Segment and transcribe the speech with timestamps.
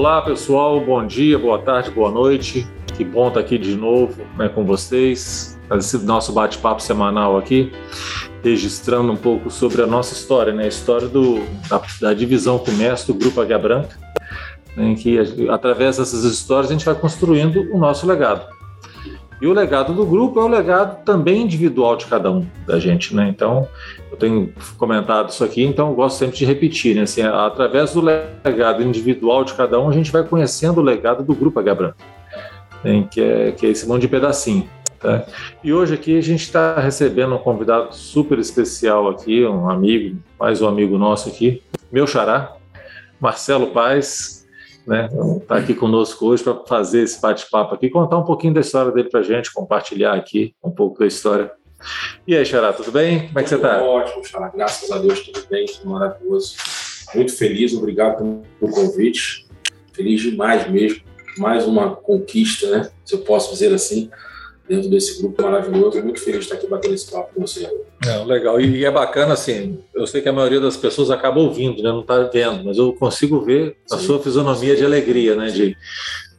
[0.00, 0.80] Olá, pessoal.
[0.80, 2.66] Bom dia, boa tarde, boa noite.
[2.96, 5.60] Que bom estar aqui de novo né, com vocês.
[5.72, 7.70] Esse nosso bate-papo semanal aqui,
[8.42, 10.64] registrando um pouco sobre a nossa história, né?
[10.64, 13.94] A história do, da, da divisão comércio do Grupo Águia Branca,
[14.74, 15.18] né, em que,
[15.50, 18.46] através dessas histórias, a gente vai construindo o nosso legado.
[19.40, 23.16] E o legado do grupo é o legado também individual de cada um da gente,
[23.16, 23.28] né?
[23.28, 23.66] Então,
[24.10, 27.02] eu tenho comentado isso aqui, então eu gosto sempre de repetir, né?
[27.02, 31.34] Assim, através do legado individual de cada um, a gente vai conhecendo o legado do
[31.34, 31.96] grupo H Branco,
[32.84, 33.08] né?
[33.10, 34.68] que, é, que é esse monte de pedacinho.
[34.98, 35.24] Tá?
[35.64, 40.60] E hoje aqui a gente está recebendo um convidado super especial aqui, um amigo, mais
[40.60, 42.52] um amigo nosso aqui, meu xará,
[43.18, 44.39] Marcelo Paz,
[44.86, 45.08] né?
[45.40, 49.08] Está aqui conosco hoje para fazer esse bate-papo aqui, contar um pouquinho da história dele
[49.08, 51.50] para a gente, compartilhar aqui um pouco da história.
[52.26, 53.28] E aí, Xará, tudo bem?
[53.28, 53.82] Como é que você está?
[53.82, 54.48] Ótimo, Xará.
[54.48, 56.56] Graças a Deus, tudo bem, tudo maravilhoso.
[57.14, 59.46] Muito feliz, obrigado pelo convite.
[59.92, 61.02] Feliz demais mesmo.
[61.38, 62.90] Mais uma conquista, né?
[63.04, 64.10] Se eu posso dizer assim
[64.70, 66.00] dentro desse grupo maravilhoso.
[66.00, 67.68] Muito feliz de estar aqui batendo esse papo com você.
[68.06, 68.60] É, legal.
[68.60, 71.90] E é bacana, assim, eu sei que a maioria das pessoas acaba ouvindo, né?
[71.90, 74.06] não está vendo, mas eu consigo ver a Sim.
[74.06, 75.48] sua fisionomia de alegria, né?
[75.48, 75.76] De,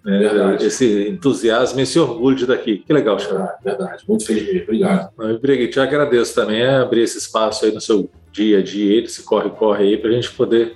[0.04, 2.78] né, esse entusiasmo, esse orgulho de daqui.
[2.78, 4.04] Que legal, Verdade, verdade.
[4.08, 4.64] Muito feliz mesmo.
[4.64, 5.12] Obrigado.
[5.20, 9.22] Eu te agradeço também é abrir esse espaço aí no seu dia a dia, esse
[9.24, 10.76] corre-corre aí, para a gente poder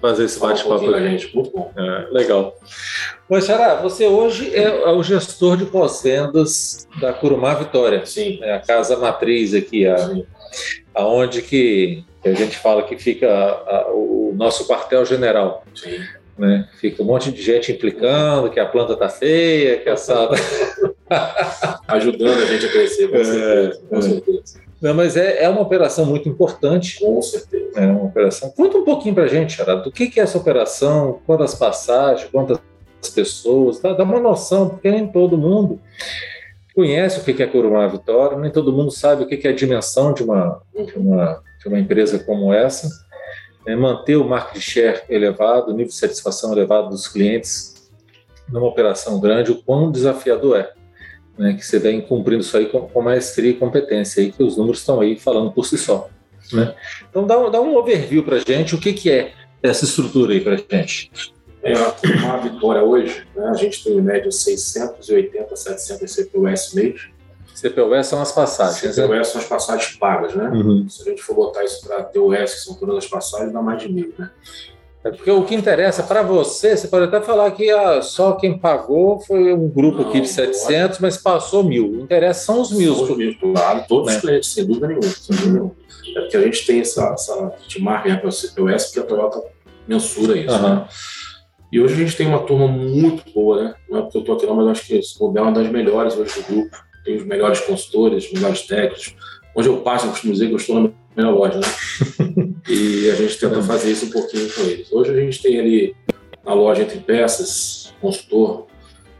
[0.00, 1.34] fazer esse bate-papo um gente.
[1.34, 1.72] Muito bom.
[1.76, 2.56] É, legal.
[3.28, 8.04] Mas, Xará, você hoje é, é o gestor de pós-vendas da Curumá Vitória.
[8.06, 8.38] Sim.
[8.42, 9.96] É a casa matriz aqui, a,
[10.94, 15.64] aonde que, que, a gente fala que fica a, a, o nosso quartel-general.
[15.74, 16.00] Sim.
[16.38, 16.68] Né?
[16.80, 20.36] Fica um monte de gente implicando que a planta tá feia, que a sala...
[21.88, 23.82] Ajudando a gente a crescer, com é, certeza.
[23.88, 24.02] Com é.
[24.02, 24.67] certeza.
[24.80, 27.00] Não, mas é, é uma operação muito importante.
[27.00, 27.80] Com certeza.
[27.80, 28.50] É uma operação.
[28.50, 32.30] Conta um pouquinho para a gente, Charado, do que, que é essa operação, quantas passagens,
[32.30, 32.58] quantas
[33.14, 35.80] pessoas, dá, dá uma noção, porque nem todo mundo
[36.74, 40.12] conhece o que é Curumá Vitória, nem todo mundo sabe o que é a dimensão
[40.12, 42.88] de uma, de uma, de uma empresa como essa.
[43.66, 47.90] É manter o market share elevado, o nível de satisfação elevado dos clientes
[48.48, 50.77] numa operação grande, o quão desafiador é
[51.38, 54.56] né, que você vem cumprindo isso aí com, com maestria e competência, aí, que os
[54.56, 56.08] números estão aí falando por si só.
[56.52, 56.74] Né?
[57.08, 59.32] Então, dá, dá um overview para a gente, o que, que é
[59.62, 61.10] essa estrutura aí para a gente.
[61.62, 61.74] É,
[62.24, 67.08] uma vitória hoje, né, a gente tem em média 680, 700 CPUS mês.
[67.54, 68.94] CPUS são as passagens.
[68.94, 69.24] CPUS né?
[69.24, 70.48] são as passagens pagas, né?
[70.50, 70.88] Uhum.
[70.88, 73.82] Se a gente for botar isso para TUS, que são todas as passagens, dá mais
[73.82, 74.30] de mil, né?
[75.08, 78.58] É porque o que interessa para você, você pode até falar que ah, só quem
[78.58, 81.90] pagou foi um grupo não, aqui de 700, mas passou mil.
[81.90, 82.94] O interesse são os mil.
[82.94, 84.16] São os mil, claro, todos né?
[84.16, 85.08] os clientes, sem dúvida nenhuma.
[85.08, 85.72] Sem dúvida nenhuma.
[86.14, 89.42] É porque a gente tem essa, essa de marca para o CPOS, porque a Toyota
[89.86, 90.54] mensura isso.
[90.54, 90.62] Uhum.
[90.62, 90.88] Né?
[91.72, 93.74] E hoje a gente tem uma turma muito boa, né?
[93.88, 96.16] Não é porque eu estou aqui não, mas acho que esse é uma das melhores
[96.16, 96.76] hoje do grupo.
[97.04, 99.14] Tem os melhores consultores, os melhores técnicos.
[99.54, 100.90] Onde eu passo, eu costumo dizer que eu estou na
[101.22, 101.66] minha loja, né?
[102.68, 104.92] e a gente tenta fazer isso um pouquinho com eles.
[104.92, 105.96] Hoje a gente tem ali
[106.44, 108.66] na loja entre peças, consultor,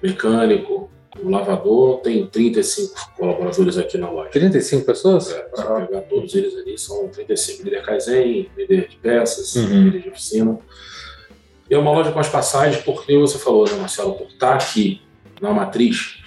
[0.02, 0.88] mecânico,
[1.20, 4.30] o lavador, tem 35 colaboradores aqui na loja.
[4.30, 5.30] 35 pessoas?
[5.32, 5.86] É, se ah.
[5.86, 7.64] pegar todos eles ali, são 35.
[7.64, 9.84] Líder Kaizen, líder de peças, uhum.
[9.84, 10.58] líder de oficina.
[11.68, 15.02] E é uma loja com as passagens, porque você falou, né, Marcelo, por estar aqui
[15.40, 16.22] na matriz,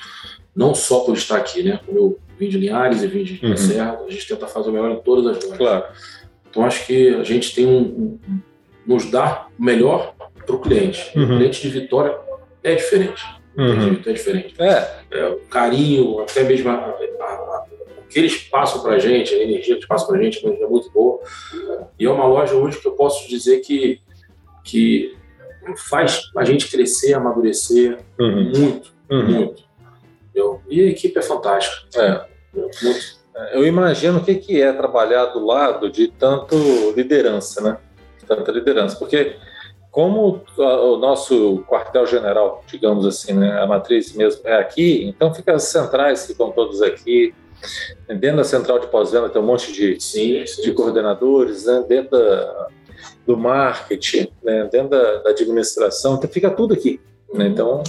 [0.55, 1.79] não só por estar aqui, né?
[1.85, 3.55] Como eu vim de Linhares e vim de uhum.
[3.55, 5.57] Serra, a gente tenta fazer o melhor em todas as lojas.
[5.57, 5.85] Claro.
[6.49, 8.39] Então acho que a gente tem um, um
[8.85, 11.11] nos dá o melhor para o cliente.
[11.15, 11.23] Uhum.
[11.23, 12.17] O cliente de Vitória
[12.63, 13.23] é diferente.
[13.55, 14.01] Uhum.
[14.03, 14.55] É diferente.
[14.57, 14.89] É.
[15.11, 15.27] é.
[15.27, 17.65] o carinho, até mesmo a, a, a,
[17.99, 20.43] o que eles passam para a gente, a energia que eles passam para a gente
[20.43, 21.19] é muito boa.
[21.99, 24.01] E é uma loja hoje que eu posso dizer que,
[24.63, 25.15] que
[25.89, 28.51] faz a gente crescer, amadurecer uhum.
[28.55, 29.31] muito, uhum.
[29.31, 29.63] muito.
[30.29, 30.61] Entendeu?
[30.67, 32.01] E a equipe é fantástica.
[32.01, 32.30] É.
[33.53, 36.55] Eu imagino o que, que é trabalhar do lado de tanto
[36.95, 37.77] liderança, né?
[38.27, 39.35] Tanta liderança, porque
[39.91, 45.63] como o nosso quartel-general, digamos assim, né, a matriz mesmo é aqui, então fica as
[45.63, 47.33] centrais ficam todos aqui.
[48.07, 52.17] Dentro da central de pós-venda tem um monte de, sim, sim, de coordenadores, né, dentro
[52.17, 52.67] da,
[53.27, 56.99] do marketing, né, dentro da, da administração, então fica tudo aqui.
[57.33, 57.47] Né?
[57.47, 57.83] Então,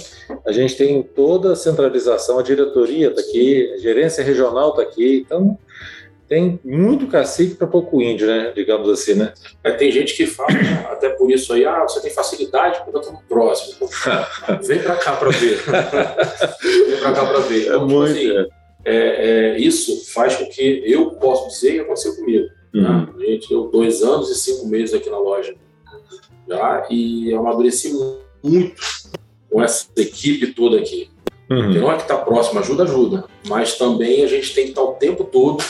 [0.45, 5.25] a gente tem toda a centralização, a diretoria está aqui, a gerência regional está aqui,
[5.25, 5.57] então
[6.27, 8.51] tem muito cacique para pouco índio, né?
[8.55, 9.15] digamos assim.
[9.15, 9.33] Né?
[9.63, 12.97] É, tem gente que fala, né, até por isso aí, ah, você tem facilidade porque
[12.97, 13.87] eu estou próximo.
[14.63, 15.57] Vem para cá para ver.
[16.87, 17.63] Vem para cá para ver.
[17.63, 18.63] Então, é tipo muito, assim, é.
[18.85, 22.47] É, é, isso faz com que eu possa dizer que aconteceu comigo.
[22.73, 22.81] Uhum.
[22.81, 23.07] Né?
[23.25, 25.55] Gente, eu dois anos e cinco meses aqui na loja
[26.47, 27.93] já e amadureci
[28.43, 28.81] muito
[29.53, 31.11] com essa equipe toda aqui.
[31.49, 31.73] Uhum.
[31.73, 33.25] Não é que está próximo, ajuda, ajuda.
[33.47, 35.63] Mas também a gente tem que estar o tempo todo,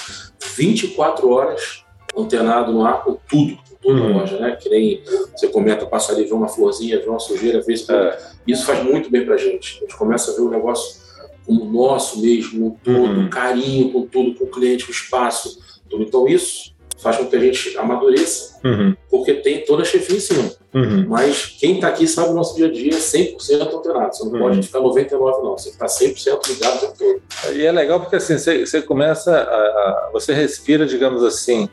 [0.56, 1.83] 24 horas,
[2.18, 4.15] antenado no ar com tudo, com toda uhum.
[4.15, 4.56] a loja, né?
[4.56, 5.03] Que nem
[5.35, 7.91] você comenta, passa ali, vê uma florzinha, vê uma sujeira, vê isso.
[7.91, 8.18] É.
[8.47, 9.77] Isso faz muito bem pra gente.
[9.77, 11.03] A gente começa a ver o negócio
[11.45, 13.29] como nosso mesmo, todo, uhum.
[13.29, 15.59] carinho com tudo, com o cliente, com o espaço.
[15.89, 16.03] Tudo.
[16.03, 16.73] Então isso
[17.03, 18.95] faz com que a gente amadureça, uhum.
[19.09, 20.51] porque tem toda a chefia em cima.
[20.73, 21.05] Uhum.
[21.07, 24.15] Mas quem está aqui sabe o nosso dia a dia é 100% alterado.
[24.15, 24.39] Você não uhum.
[24.39, 25.57] pode ficar 99%, não.
[25.57, 27.55] Você está 100% ligado o tempo todo.
[27.55, 31.69] E é legal porque assim, você, você começa a, a, Você respira, digamos assim.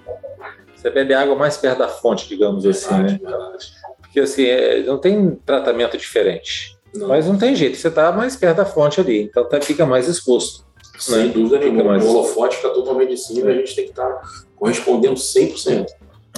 [0.76, 3.30] Você bebe água mais perto da fonte, digamos assim, verdade, né?
[3.30, 3.72] Verdade.
[4.00, 6.76] Porque assim, é, não tem tratamento diferente.
[6.94, 7.08] Não.
[7.08, 10.08] Mas não tem jeito, você está mais perto da fonte ali, então tá, fica mais
[10.08, 10.66] exposto.
[10.98, 11.32] Sem né?
[11.32, 11.96] dúvida nenhuma.
[11.96, 13.52] O holofote fica totalmente em cima é.
[13.52, 14.22] a gente tem que estar tá
[14.60, 15.86] correspondendo 100%.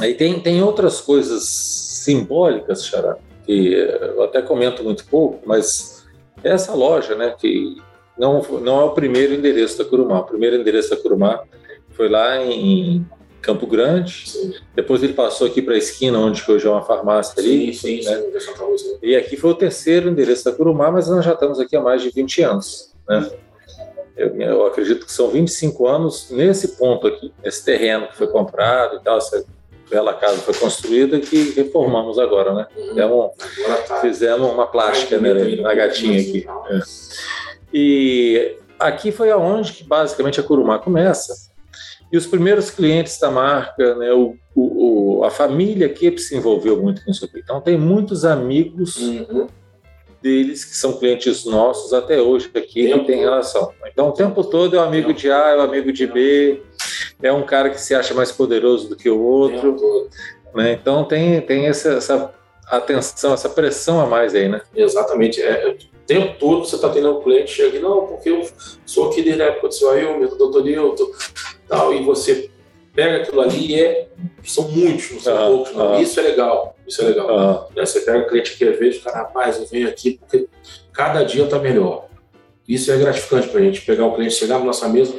[0.00, 6.06] Aí tem, tem outras coisas simbólicas, Xará, que eu até comento muito pouco, mas
[6.42, 7.76] essa loja, né, que
[8.19, 10.20] não, não é o primeiro endereço da Curumá.
[10.20, 11.42] O primeiro endereço da Curumá
[11.90, 13.04] foi lá em
[13.40, 14.30] Campo Grande.
[14.30, 14.54] Sim.
[14.75, 17.75] Depois ele passou aqui para a esquina, onde hoje é uma farmácia ali.
[17.75, 18.22] Sim, sim, né?
[18.38, 18.98] sim.
[19.02, 22.02] E aqui foi o terceiro endereço da Curumá, mas nós já estamos aqui há mais
[22.02, 22.94] de 20 anos.
[23.08, 23.30] Né?
[24.17, 28.97] Eu, eu, acredito que são 25 anos nesse ponto aqui, nesse terreno que foi comprado
[28.97, 29.44] e tal, essa
[29.91, 32.67] bela casa foi construída que reformamos agora, né?
[32.75, 33.31] Fizemos,
[34.00, 36.47] fizemos uma plástica né, na gatinha aqui.
[36.70, 36.81] É.
[37.73, 41.50] E aqui foi aonde que basicamente a Curumá começa.
[42.11, 47.03] E os primeiros clientes da marca, né, o, o, a família aqui se envolveu muito
[47.03, 47.38] com isso aqui.
[47.38, 49.47] Então tem muitos amigos uhum
[50.22, 53.72] deles, que são clientes nossos até hoje aqui, que tem relação.
[53.86, 56.62] Então, o tempo todo é o amigo de A, é o amigo de B,
[57.22, 60.08] é um cara que se acha mais poderoso do que o outro.
[60.54, 60.72] Né?
[60.72, 62.32] Então, tem, tem essa, essa
[62.66, 64.62] atenção, essa pressão a mais aí, né?
[64.74, 65.42] Exatamente.
[65.42, 68.48] É, o tempo todo você está tendo um cliente chega não, porque eu
[68.86, 71.10] sou aqui desde a época do seu Ailton, do doutor Newton,
[71.68, 72.50] tal, e você
[72.94, 74.08] pega aquilo ali e é,
[74.44, 76.00] são muitos, não são poucos, não.
[76.00, 76.76] Isso é legal.
[76.92, 77.70] Isso é legal.
[77.74, 77.86] Né?
[77.86, 80.46] Você pega o cliente que vê e fala, rapaz, eu venho aqui porque
[80.92, 82.06] cada dia está melhor.
[82.68, 85.14] Isso é gratificante para a gente, pegar o cliente, chegar na nossa mesa,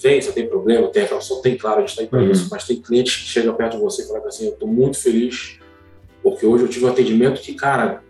[0.00, 2.30] vem, você tem problema, tem reclamação, tem claro, a gente está aí para uhum.
[2.30, 4.96] isso, mas tem cliente que chega perto de você e fala assim, eu estou muito
[4.96, 5.58] feliz
[6.22, 8.00] porque hoje eu tive um atendimento que, cara,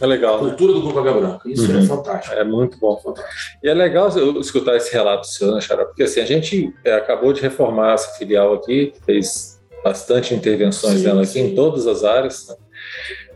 [0.00, 0.42] é legal.
[0.42, 0.48] Né?
[0.48, 0.78] cultura né?
[0.78, 1.48] do Grupo Água Branca.
[1.48, 1.82] Isso é uhum.
[1.82, 2.34] é fantástico.
[2.34, 2.96] É muito bom.
[2.96, 3.58] Fantástico.
[3.62, 4.08] E é legal
[4.40, 5.84] escutar esse relato seu, né, Xará?
[5.84, 9.49] Porque assim, a gente é, acabou de reformar essa filial aqui, fez
[9.82, 11.52] bastante intervenções sim, dela aqui sim.
[11.52, 12.48] em todas as áreas.
[12.48, 12.56] Né?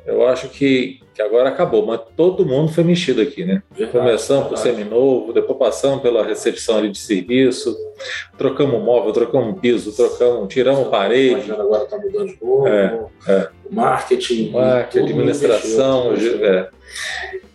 [0.06, 3.62] Eu acho que, que agora acabou, mas todo mundo foi mexido aqui, né?
[3.70, 7.75] Verdade, Começamos por seminovo, depois passamos pela recepção ali de serviço,
[8.37, 11.50] trocamos móvel, trocamos piso, trocamos, tiramos parede.
[11.50, 12.69] Agora está mudando de novo.
[12.69, 13.49] É, é.
[13.70, 16.12] Marketing, marketing administração.
[16.12, 16.69] É.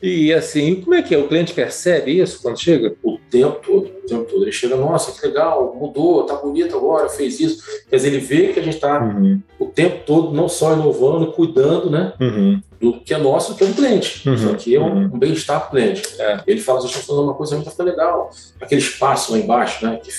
[0.02, 1.18] E assim, como é que é?
[1.18, 2.96] O cliente percebe isso quando chega?
[3.04, 4.44] O tempo todo, o tempo todo.
[4.44, 7.64] Ele chega, nossa, que legal, mudou, tá bonito agora, fez isso.
[7.90, 9.42] Quer dizer, ele vê que a gente está uhum.
[9.60, 12.14] o tempo todo não só inovando, cuidando, né?
[12.20, 12.62] Uhum.
[12.80, 14.28] Do que é nosso, que é do cliente.
[14.28, 14.36] Uhum.
[14.36, 15.12] Isso aqui é um, uhum.
[15.14, 16.04] um bem-estar do cliente.
[16.18, 16.42] É.
[16.48, 18.30] Ele fala, vocês estão fazendo uma coisa muito legal.
[18.62, 20.00] Aquele espaço lá embaixo, né?
[20.02, 20.12] Que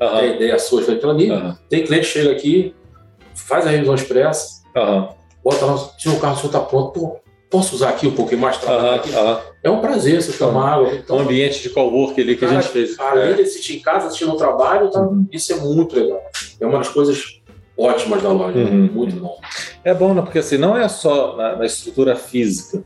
[0.00, 0.08] uhum.
[0.08, 1.28] a ideia sua, aquilo ali.
[1.68, 2.74] Tem cliente que chega aqui,
[3.34, 4.62] faz a revisão expressa,
[5.42, 7.21] bota lá, tira o carro, está pronto, pô,
[7.52, 9.10] posso usar aqui um pouquinho mais trabalhar aqui?
[9.62, 10.94] É um prazer você tomar água.
[10.94, 12.98] Então, um ambiente de cowork ali que cara, a gente fez.
[12.98, 13.32] Além é.
[13.34, 15.26] de assistir em casa, assistir no trabalho, tá, uhum.
[15.30, 16.20] isso é muito legal.
[16.58, 17.42] É uma das coisas
[17.76, 18.58] ótimas da loja.
[18.58, 18.90] Uhum.
[18.90, 19.38] Muito bom.
[19.84, 20.22] É bom, né?
[20.22, 22.82] porque assim, não é só na, na estrutura física,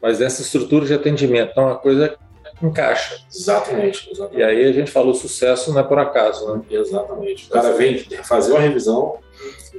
[0.00, 1.50] mas essa estrutura de atendimento.
[1.50, 2.16] Então, a coisa
[2.62, 3.18] encaixa.
[3.34, 4.40] Exatamente, exatamente.
[4.40, 6.62] E aí a gente falou sucesso não é por acaso, né?
[6.70, 7.46] Exatamente.
[7.46, 9.18] O cara vem fazer uma revisão,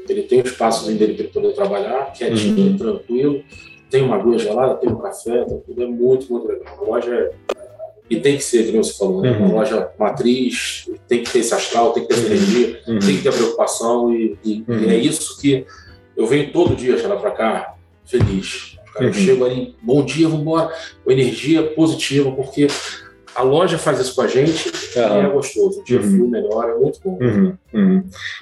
[0.08, 2.78] ele tem o espaço dele para poder trabalhar, quietinho, uhum.
[2.78, 3.44] tranquilo
[3.90, 6.78] tem uma aguinha gelada, tem um café, tá tudo é muito, muito legal.
[6.80, 7.32] A loja é.
[8.10, 9.32] E tem que ser, como você falou, né?
[9.32, 9.56] Uma uhum.
[9.56, 12.34] loja matriz, tem que ter esse astral, tem que ter essa uhum.
[12.34, 13.00] energia, uhum.
[13.00, 14.80] tem que ter a preocupação, e, e, uhum.
[14.80, 15.66] e, é isso que
[16.16, 17.76] eu venho todo dia lá para cá
[18.06, 18.78] feliz.
[18.98, 19.14] Eu uhum.
[19.14, 22.68] chego ali, bom dia, vamos embora, com energia positiva, porque
[23.36, 25.82] a loja faz isso com a gente e é gostoso.
[25.82, 26.10] O dia uhum.
[26.10, 27.20] frio melhor, é muito bom.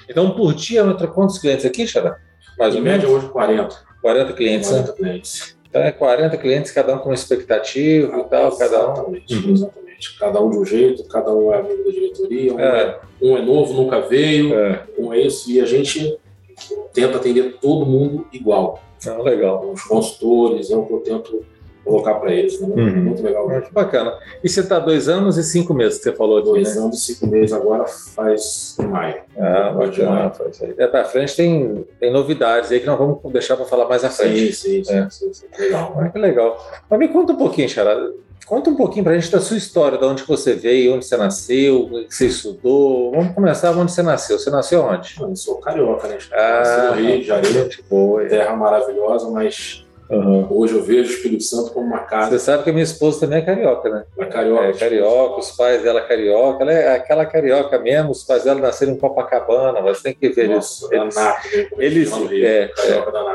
[0.08, 2.16] Então, por dia, entra quantos clientes aqui, Xará?
[2.56, 3.24] Mais em ou média, menos?
[3.24, 3.76] hoje, 40.
[4.00, 4.96] 40 clientes, 40 né?
[4.96, 5.56] clientes.
[5.68, 9.08] Então é 40 clientes, cada um com uma expectativa ah, e tal, cada um.
[9.08, 9.52] Uhum.
[9.52, 10.18] Exatamente.
[10.18, 13.36] Cada um de um jeito, cada um é amigo da diretoria, um é, é um
[13.36, 14.84] é novo, nunca veio, é.
[14.98, 16.18] um é isso, e a gente
[16.92, 18.82] tenta atender todo mundo igual.
[19.06, 19.70] Ah, legal.
[19.70, 21.44] Os consultores, é o que eu tento
[21.86, 22.60] colocar para eles.
[22.60, 22.68] Né?
[22.68, 23.04] Uhum.
[23.04, 23.48] Muito legal.
[23.48, 24.18] Muito bacana.
[24.42, 26.82] E você está dois anos e cinco meses que você falou aqui, Dois né?
[26.82, 29.22] anos e cinco meses agora faz em maio.
[29.38, 30.30] Ah, bacana.
[30.30, 30.74] Faz aí.
[30.76, 34.10] É, para frente tem, tem novidades aí que nós vamos deixar para falar mais à
[34.10, 34.52] frente.
[34.52, 34.94] Sim, sim, sim.
[34.94, 35.08] É.
[35.08, 35.46] sim, sim.
[35.58, 35.96] Legal.
[35.98, 36.82] Ah, que legal.
[36.90, 38.12] Mas me conta um pouquinho, Charada.
[38.46, 41.16] Conta um pouquinho para a gente da sua história, de onde você veio, onde você
[41.16, 43.10] nasceu, o que você estudou.
[43.10, 44.38] Vamos começar onde você nasceu.
[44.38, 45.16] Você nasceu onde?
[45.20, 46.16] Eu sou carioca, né?
[46.32, 47.68] Ah, no Rio de Janeiro.
[47.90, 48.24] Boa.
[48.26, 50.46] Terra maravilhosa, mas Uhum.
[50.50, 52.30] Hoje eu vejo o Espírito Santo como uma casa.
[52.30, 54.04] Você sabe que a minha esposa também é carioca, né?
[54.18, 54.66] É carioca.
[54.66, 58.60] É carioca, os pais dela é carioca, ela é aquela carioca mesmo, os pais dela
[58.60, 61.14] nasceram em Copacabana, mas tem que ver Nossa, eles.
[61.14, 61.48] Danato,
[61.78, 62.70] eles, é,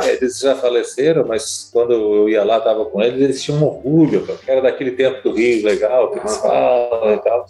[0.03, 3.65] é, eles já faleceram, mas quando eu ia lá, estava com eles, eles tinham um
[3.65, 7.45] orgulho, era daquele tempo do Rio legal, que eles falam e tal.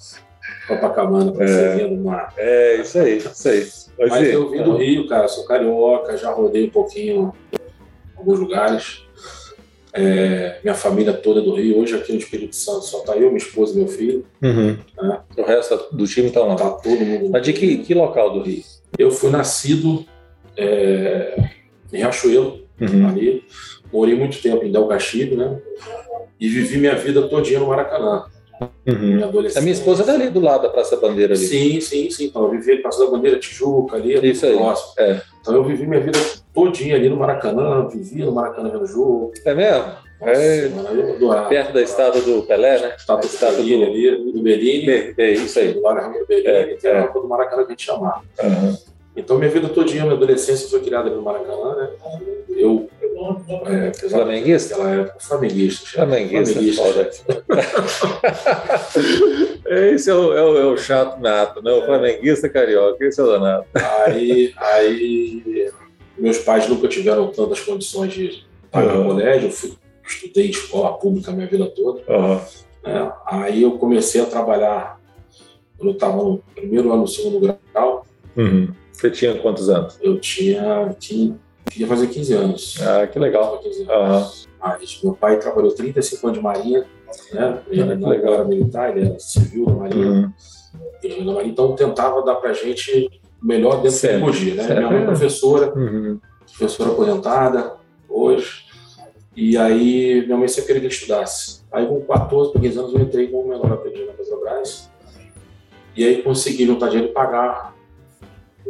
[0.68, 2.34] Copacabana, é, no mar.
[2.38, 3.68] É, isso aí, isso aí.
[4.00, 7.34] Mas, mas eu vim do Rio, cara, sou carioca, já rodei um pouquinho
[8.22, 9.04] alguns lugares.
[9.93, 11.79] É, minha família toda do Rio.
[11.79, 14.25] Hoje aqui no Espírito Santo só tá eu, minha esposa e meu filho.
[14.41, 14.77] Uhum.
[15.01, 15.19] Né?
[15.38, 16.55] O resto do time está lá.
[16.55, 17.29] Tá todo mundo.
[17.29, 18.63] Mas de que, que local do Rio?
[18.98, 20.05] Eu fui nascido
[20.57, 21.50] é,
[21.91, 23.07] em Riachuelo, uhum.
[23.07, 23.43] ali.
[23.91, 25.60] Morei muito tempo em Del Castilho, né?
[26.39, 28.25] E vivi minha vida todinha no Maracanã.
[28.86, 29.15] Uhum.
[29.15, 29.60] Minha adolescência.
[29.60, 31.45] A minha esposa é dali do lado da Praça Bandeira ali.
[31.45, 32.25] Sim, sim, sim.
[32.25, 34.55] Então, eu vivi na Praça da Bandeira, Tijuca ali, Isso aí.
[34.55, 34.93] próximo.
[34.98, 35.21] É.
[35.41, 36.19] Então eu vivi minha vida
[36.53, 39.31] todinha ali no Maracanã, vivia no Maracanã vendo jogo.
[39.46, 39.86] É mesmo?
[40.22, 42.93] Nossa, é, mano, perto da estátua do Pelé, né?
[42.96, 45.15] Estátua, estátua do, ali, do Bellini.
[45.17, 45.74] É, isso aí.
[45.74, 47.12] Do do Bellini, é, que era é.
[47.12, 48.22] do Maracanã que a gente chamava.
[48.43, 48.77] Uhum.
[49.15, 51.89] Então minha vida todinha, minha adolescência foi criada no Maracanã, né?
[52.50, 52.88] Eu
[53.65, 54.77] é, flamenguista?
[54.77, 55.89] Naquela época, flamenguista.
[55.89, 57.43] Flamenguista, flamenguista.
[59.93, 61.72] esse é o, é, o, é o, chato nato, né?
[61.72, 63.65] O flamenguista carioca, esse é o danado.
[64.05, 65.72] Aí, aí,
[66.22, 69.06] meus pais nunca tiveram tantas condições de pagar uhum.
[69.06, 69.74] colégio, eu fui,
[70.08, 72.01] estudei escola pública a minha vida toda.
[72.08, 72.40] Uhum.
[72.84, 75.00] É, aí eu comecei a trabalhar
[75.78, 78.06] quando eu estava no primeiro ano do segundo grau.
[78.38, 78.70] Uhum.
[78.92, 79.98] Você tinha quantos anos?
[80.01, 81.36] Eu tinha, tinha
[81.75, 82.78] ia fazer 15 anos.
[82.82, 83.60] Ah, que legal.
[83.60, 84.46] 15 anos.
[84.46, 84.51] Uhum.
[84.60, 86.86] Mas meu pai trabalhou 35 anos de marinha,
[87.34, 87.62] né?
[87.70, 90.08] Ele não era militar, ele era civil da marinha.
[90.08, 90.32] Uhum.
[91.34, 93.10] Marinha então tentava dar pra gente
[93.41, 94.19] melhor dentro certo.
[94.19, 94.63] da tecnologia, né?
[94.63, 94.77] Certo.
[94.77, 96.19] Minha mãe é professora, uhum.
[96.57, 97.74] professora aposentada
[98.07, 98.65] hoje.
[99.36, 101.62] E aí minha mãe sempre queria que eu estudasse.
[101.71, 104.89] Aí com 14 15 anos eu entrei como menor aprendiz na Petrobras.
[105.95, 107.74] E aí consegui juntar dinheiro e pagar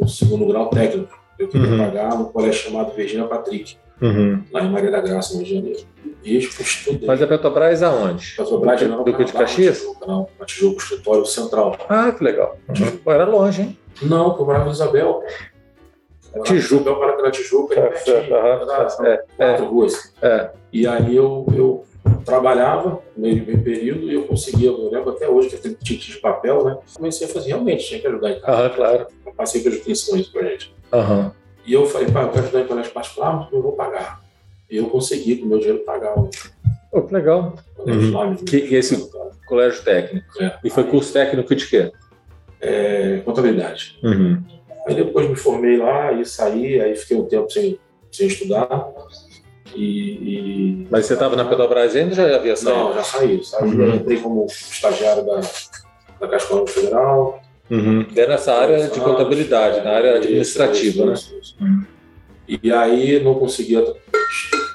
[0.00, 1.78] o segundo grau técnico eu queria uhum.
[1.78, 4.42] pagar no colégio chamado Virginia Patrick, uhum.
[4.52, 5.80] lá em Maria da Graça, no Rio de Janeiro.
[6.22, 7.06] E eu estudei.
[7.06, 8.34] Mas a Petrobras aonde?
[8.36, 9.84] Petrobras do, não, Duque de Caxias?
[10.06, 11.76] Não, na Tijuca, escritório central.
[11.88, 12.56] Ah, que legal.
[12.68, 13.12] Uhum.
[13.12, 13.78] Era longe, hein?
[14.00, 15.22] Não, porque eu morava em Isabel.
[16.44, 16.88] Tijuca.
[16.88, 20.14] Eu para na Tijuca, é, pertinho, é, é, quatro ruas.
[20.22, 20.50] É.
[20.72, 21.84] E aí eu, eu
[22.24, 26.20] trabalhava meio, meio período e eu conseguia, eu lembro até hoje que tem ticket de
[26.20, 26.78] papel, né?
[26.94, 28.52] Comecei a fazer, realmente, tinha que ajudar em casa.
[28.52, 29.06] Aham, claro.
[29.26, 30.74] Eu passei pelos isso pra gente.
[30.92, 31.32] Aham.
[31.64, 34.20] E eu falei, pai, eu quero ajudar em colégio particular, mas eu vou pagar.
[34.70, 36.30] E eu consegui, com o meu dinheiro, pagar o.
[36.90, 37.54] Oh, que legal.
[37.78, 38.36] Uhum.
[38.36, 39.10] Que, esse
[39.46, 40.42] colégio técnico.
[40.42, 40.58] É.
[40.64, 41.92] E foi curso técnico de quê?
[42.62, 43.98] É, contabilidade.
[44.02, 44.40] Uhum.
[44.86, 47.78] Aí depois me formei lá e saí, aí fiquei um tempo sem,
[48.10, 48.88] sem estudar.
[49.74, 50.88] E, e...
[50.90, 52.78] Mas você estava na Petrobras ainda ou já havia saído?
[52.78, 53.44] Não, já saí.
[53.44, 53.94] saí uhum.
[53.96, 55.40] Entrei como estagiário da,
[56.20, 57.42] da Caixa Econômica Federal,
[57.72, 58.04] Uhum.
[58.14, 61.12] É nessa área de contabilidade, na área administrativa, né?
[61.14, 61.86] isso, isso, né?
[62.46, 63.82] E aí não conseguia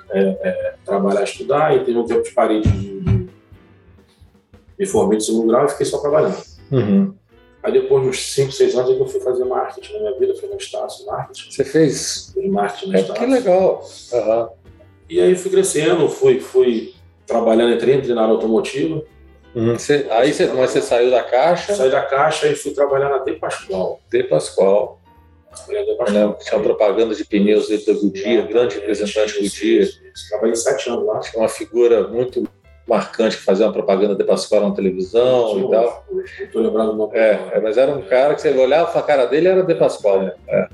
[0.10, 3.28] é, é, trabalhar, estudar, e teve um tempo de parei de, de
[4.80, 6.42] me formei de segundo grau e fiquei só trabalhando.
[6.72, 7.14] Uhum.
[7.68, 10.34] Aí depois de uns 5, 6 anos é eu fui fazer marketing na minha vida,
[10.36, 11.52] fui no Estácio Marketing.
[11.52, 12.32] Você fez?
[12.34, 13.22] Fiz marketing no é, Estácio.
[13.22, 13.86] Que legal.
[14.14, 14.48] Uhum.
[15.10, 16.94] E aí fui crescendo, fui, fui
[17.26, 19.04] trabalhando, entrei, entrei na área automotiva.
[19.54, 19.74] Uhum.
[19.74, 21.76] Você, aí você, mas você saiu da caixa?
[21.76, 24.00] Saí da caixa e fui trabalhar na De Pascoal.
[24.10, 25.02] De Pascoal.
[26.40, 29.90] Tinha propaganda de pneus dentro da Goodyear, grande representante Goodyear.
[30.30, 31.20] Trabalhei sete anos lá.
[31.20, 32.48] Tinha uma figura muito
[32.88, 36.06] marcante que fazia uma propaganda de Pascoal na televisão e tal.
[36.42, 37.18] Estou lembrado do nome.
[37.18, 40.24] É, é, mas era um cara que você olhava a cara dele era de Pascoal.
[40.24, 40.34] Né?
[40.48, 40.70] É.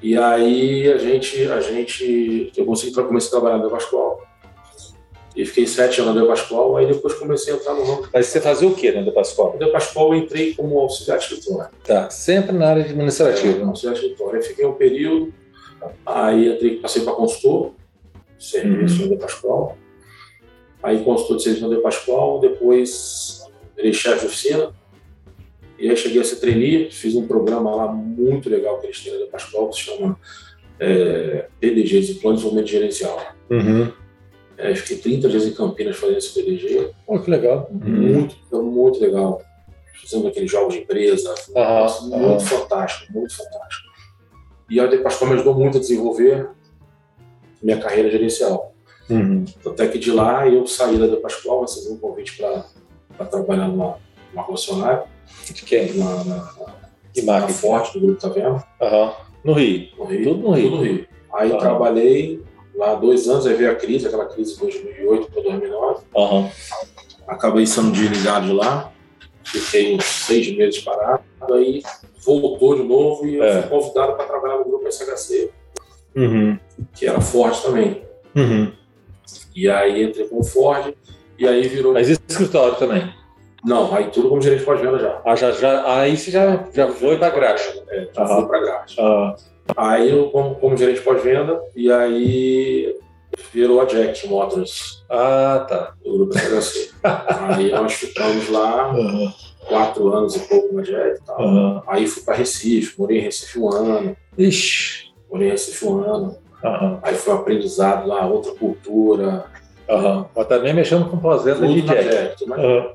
[0.00, 4.22] E aí a gente, a gente, eu consegui começar a trabalhar De Pascoal.
[5.34, 8.08] E fiquei sete anos De Pascoal, aí depois comecei a entrar no ramo.
[8.12, 9.56] Mas você fazia o que na De Pascoal?
[9.58, 11.70] De Pascoal eu entrei como auxiliar de escritório.
[11.84, 13.60] Tá, sempre na área administrativa.
[13.60, 14.36] É, auxiliar de escritório.
[14.36, 15.34] Aí fiquei um período,
[16.06, 17.72] aí entrei, passei para consultor,
[18.38, 19.76] serviço na De Pascoal.
[20.82, 23.42] Aí consultor de serviço na De Pascoal, depois
[23.76, 24.72] virei chefe de oficina.
[25.78, 29.12] E aí cheguei a ser trainee, fiz um programa lá muito legal que eles têm
[29.12, 30.18] na De Pascoal, que se chama
[30.80, 33.34] é, PDG, Plano de Desenvolvimento Gerencial.
[33.50, 33.92] Uhum
[34.58, 36.90] É, fiquei 30 dias em Campinas fazendo esse PDG.
[37.06, 37.68] Oh, que legal.
[37.70, 39.40] Muito, muito legal.
[40.02, 41.32] Fazendo aqueles jogos de empresa.
[41.54, 42.40] Uhum, muito uhum.
[42.40, 43.88] fantástico, muito fantástico.
[44.68, 46.50] E a De Pascoal me ajudou muito a desenvolver
[47.62, 48.74] minha carreira gerencial.
[49.10, 49.44] Uhum.
[49.66, 53.96] Até que de lá eu saí da De Pascoal, recebi um convite para trabalhar numa,
[54.32, 55.04] numa concessionária.
[55.44, 55.94] De quem?
[55.94, 56.52] Na, na,
[57.24, 58.64] na, na Forte, do Grupo Taverna.
[58.80, 59.12] Uhum.
[59.44, 59.88] No Rio.
[59.96, 60.24] No Rio.
[60.24, 60.70] Tudo no Rio.
[60.70, 61.08] Tudo no Rio.
[61.32, 61.58] Aí uhum.
[61.58, 62.42] trabalhei
[62.74, 66.04] lá dois anos, aí veio a crise, aquela crise de 2008 para 2009.
[66.14, 66.50] Uhum.
[67.26, 68.92] Acabei sendo desligado de lá,
[69.44, 71.22] fiquei uns seis meses parado,
[71.52, 71.82] aí
[72.24, 73.62] voltou de novo e eu é.
[73.62, 75.50] fui convidado para trabalhar no grupo SHC,
[76.16, 76.58] uhum.
[76.94, 78.02] que era forte também.
[78.34, 78.72] Uhum.
[79.54, 80.94] E aí entrei com o Ford
[81.38, 81.92] e aí virou.
[81.92, 83.12] Mas esse escritório também?
[83.64, 85.20] Não, aí tudo como gerente pós-venda já.
[85.24, 85.94] Ah, já, já.
[85.94, 87.82] Aí você já, já foi para graxa.
[87.88, 88.28] É, já uhum.
[88.28, 89.02] foi para graxa.
[89.02, 89.34] Uhum.
[89.76, 92.96] Aí eu como, como gerente pós-venda e aí
[93.52, 95.04] virou a Jack Motors.
[95.10, 95.94] Ah, tá.
[96.04, 96.90] Do grupo SHC.
[97.02, 99.32] aí nós ficamos lá uhum.
[99.66, 101.84] quatro anos e pouco na Jack e tal.
[101.88, 104.16] Aí fui para Recife, morei em Recife um ano.
[104.36, 105.08] Ixi.
[105.30, 106.38] Morei em Recife um ano.
[106.62, 106.98] Uhum.
[107.02, 109.44] Aí foi um aprendizado lá, outra cultura.
[109.88, 110.24] Uhum.
[110.34, 112.08] Mas também mexendo com pós-venda de Jack.
[112.08, 112.92] Jack uhum.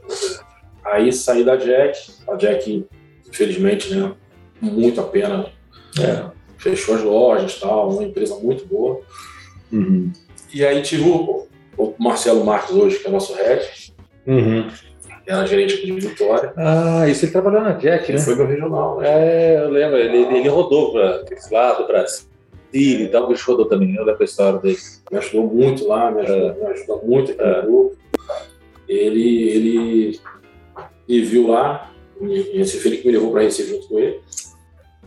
[0.83, 2.85] Aí saí da Jack, a Jack,
[3.27, 4.11] infelizmente, né,
[4.61, 5.45] muito a pena.
[5.99, 6.25] É.
[6.57, 8.99] Fechou as lojas tal, uma empresa muito boa.
[9.71, 10.11] Uhum.
[10.53, 13.93] E aí tirou o Marcelo Marques hoje, que é nosso head.
[14.27, 14.67] Uhum.
[15.25, 16.53] Era gerente aqui de Vitória.
[16.57, 18.23] Ah, isso ele trabalhou na Jack, ele né?
[18.23, 18.99] foi meu regional.
[18.99, 19.07] Né?
[19.07, 19.97] É, eu lembro.
[19.97, 22.32] Ele, ele rodou para aqueles lados, Brasil
[23.11, 24.77] tal, ele rodou também, eu lembro a história dele.
[25.11, 26.53] Me ajudou muito lá, me ajudou, é.
[26.53, 27.61] me ajudou muito aqui é.
[27.61, 27.97] no grupo.
[28.87, 30.19] Ele, ele
[31.07, 34.19] me viu lá, Recife, ele que me levou para Recife junto com ele.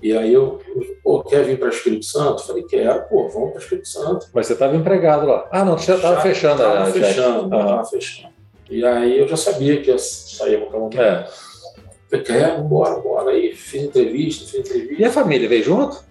[0.02, 0.60] E aí eu,
[1.02, 2.46] pô, quer vir para Espírito Santo?
[2.46, 4.26] Falei, quero, pô, vamos para Espírito Santo.
[4.32, 5.48] Mas você estava empregado lá.
[5.50, 8.36] Ah, não, você já estava fechando tava a fechando, estava fechando.
[8.70, 10.90] E aí eu já sabia que ia sair para Calma.
[10.94, 11.26] É.
[12.10, 13.30] Falei, quero, bora, bora.
[13.30, 15.02] Aí fiz entrevista, fiz entrevista.
[15.02, 16.04] E a família veio junto?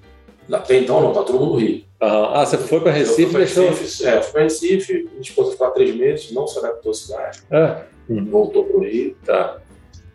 [0.51, 1.83] Até então não, tá todo mundo no Rio.
[1.99, 3.69] Ah, você foi para Recife e deixou?
[3.69, 7.43] Recife, é, fui para Recife, minha esposa ficou três meses, não se adaptou à cidade.
[7.49, 7.77] É.
[8.07, 9.15] Voltou para o Rio.
[9.25, 9.59] Tá.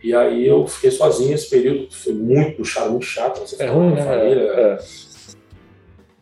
[0.03, 3.41] E aí eu fiquei sozinho esse período, foi muito puxado, muito chato.
[3.41, 4.03] Você é ruim, né?
[4.03, 4.43] Família.
[4.43, 4.79] É.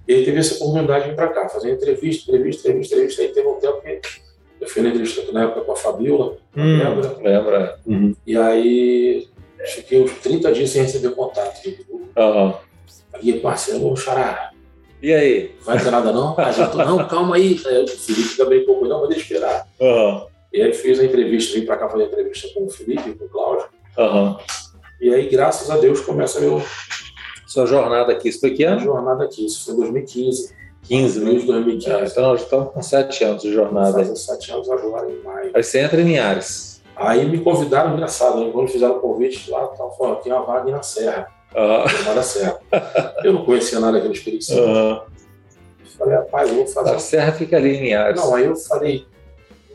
[0.09, 3.23] E aí teve essa oportunidade de vir para cá, fazer entrevista, entrevista, entrevista, entrevista.
[3.23, 4.23] Aí teve um tempo que
[4.61, 7.17] eu fui na entrevista na época com a Fabiola, hum, lembra?
[7.23, 7.79] Lembra.
[7.87, 8.17] Uhum.
[8.27, 9.29] E aí
[9.67, 11.61] fiquei uns 30 dias sem receber contato.
[11.91, 12.55] Uhum.
[13.13, 14.51] Aí, parceiro, xará.
[15.03, 15.55] E aí?
[15.65, 16.35] Vai ter nada não?
[16.37, 17.61] Ah, já tô, não, calma aí.
[17.65, 19.67] aí o Felipe também pouco, não, mas deixa esperar.
[19.81, 20.27] Uhum.
[20.53, 23.25] E aí fiz a entrevista, vim para cá fazer a entrevista com o Felipe, com
[23.25, 23.67] o Cláudio.
[23.97, 24.37] Uhum.
[25.01, 26.63] E aí, graças a Deus, começa a meu...
[27.47, 28.79] Sua jornada aqui, isso foi que ano?
[28.81, 30.55] jornada aqui, isso foi em 2015.
[30.83, 31.31] 15, né?
[31.31, 31.91] 2015.
[31.91, 33.93] É, então nós estamos com sete anos de jornada.
[33.93, 35.51] Fazem sete anos agora, em maio.
[35.55, 36.83] Aí você entra em Linhares.
[36.95, 38.51] Aí me convidaram, engraçado, né?
[38.53, 41.29] quando fizeram o convite lá, tava falando, tem uma vaga na Serra.
[41.55, 42.15] Uhum.
[42.15, 42.58] Na Serra.
[43.25, 44.69] Eu não conhecia nada aqui no Espírito Santo.
[44.69, 45.01] Uhum.
[45.99, 46.95] Falei, rapaz, eu vou fazer.
[46.95, 48.21] A Serra fica ali em Linhares.
[48.21, 49.05] Não, aí eu falei,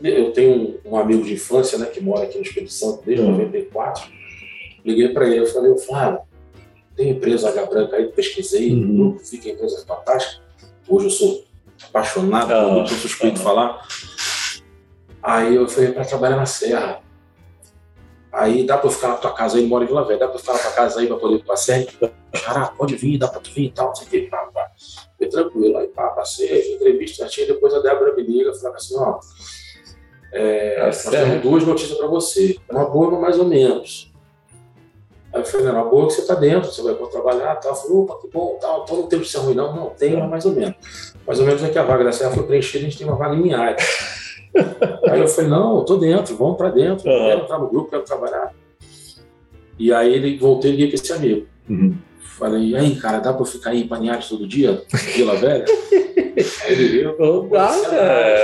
[0.02, 3.32] eu tenho um amigo de infância, né, que mora aqui no Espírito Santo desde uhum.
[3.32, 4.10] 94.
[4.82, 6.20] Liguei para ele, eu falei, eu Flávio,
[6.96, 9.18] tem empresa H Branca aí, pesquisei, uhum.
[9.30, 10.42] vi que a empresa é fantástica.
[10.88, 11.44] Hoje eu sou
[11.88, 12.86] apaixonado uhum.
[12.86, 13.86] sou suspeito de falar.
[15.22, 17.03] Aí eu falei, para trabalhar na Serra.
[18.34, 20.26] Aí dá para eu ficar na tua casa aí, ele mora em Vila Velha, dá
[20.26, 21.86] para eu ficar na tua casa aí para poder ir pra Serra?
[22.44, 24.20] Cara, pode vir, dá para tu vir e tal, não sei o que.
[24.22, 24.70] Pá, pá.
[25.16, 29.20] Foi tranquilo, aí pá, passei, entrevista certinho, depois a Débora me liga, fala assim, ó,
[30.34, 32.58] é, Ah, nós temos duas notícias para você.
[32.68, 34.12] Uma boa, uma mais ou menos.
[35.32, 37.54] Aí eu falei, não, uma boa é que você está dentro, você vai poder trabalhar,
[37.56, 37.70] tal.
[37.70, 38.82] Eu falei, opa, que bom, tal.
[38.82, 39.74] Então não tem ser ruim, não.
[39.74, 41.14] Não, tem, mas mais ou menos.
[41.24, 43.16] Mais ou menos é que a vaga da Serra foi preenchida, a gente tem uma
[43.16, 43.84] vaga em Linhares.
[45.08, 47.26] Aí eu falei, não, eu tô dentro, vamos para dentro, Uhum.
[47.26, 48.52] quero entrar no grupo, quero trabalhar.
[49.78, 51.46] E aí ele voltei e liguei para esse amigo.
[51.68, 51.94] Uhum.
[52.38, 54.82] Falei, aí, cara, dá para eu ficar aí em Linhares todo dia?
[55.14, 55.64] Vila Velha?
[55.68, 57.14] aí ele viu.
[57.18, 57.68] Não dá,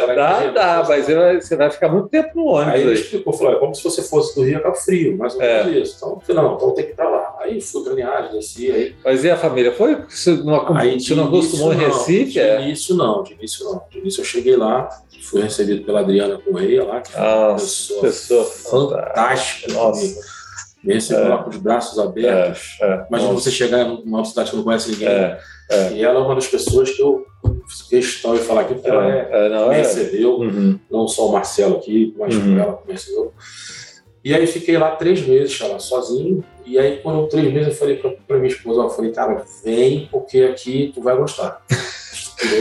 [0.06, 2.72] vai dá, querer, dá, mas você vai, você vai ficar muito tempo no ônibus.
[2.74, 5.34] Aí ele explicou, falou, é como se você fosse do Rio a Cabo Frio, mais
[5.34, 5.68] ou É.
[5.70, 5.96] isso.
[5.96, 7.19] Então, eu falei, não, então tem que ir pra lá.
[7.50, 8.94] Aí fui Linhares, desci, aí...
[9.04, 9.72] Mas e a família?
[9.72, 9.96] Foi?
[9.96, 11.98] Porque Você não, aí você não acostumou em início, não.
[11.98, 12.32] Recife?
[12.32, 12.62] De É?
[12.62, 13.82] início não, de início não.
[13.90, 14.88] De início eu cheguei lá,
[15.22, 19.72] fui recebido pela Adriana Correia lá, que foi uma Nossa, pessoa pessoa fantástica.
[19.72, 20.02] Nossa.
[20.02, 20.14] Me,
[20.84, 21.28] me recebeu É.
[21.28, 22.76] lá com os braços abertos.
[22.80, 23.06] É, é.
[23.08, 23.44] Imagina Nossa.
[23.44, 25.08] você chegar numa outra cidade que não conhece ninguém.
[25.08, 25.38] É,
[25.70, 25.92] é.
[25.92, 27.26] E ela é uma das pessoas que eu
[27.68, 29.78] fiz questão de falar aqui, porque ela é, É, não, me é.
[29.78, 30.38] recebeu.
[30.38, 30.78] Uhum.
[30.90, 32.58] não só o Marcelo aqui, mas Uhum.
[32.58, 33.32] ela conheceu.
[34.22, 36.44] E aí fiquei lá três meses, lá sozinho.
[36.66, 40.08] E aí, quando três meses, eu falei pra, pra minha esposa, eu falei, cara, vem,
[40.10, 41.62] porque aqui tu vai gostar.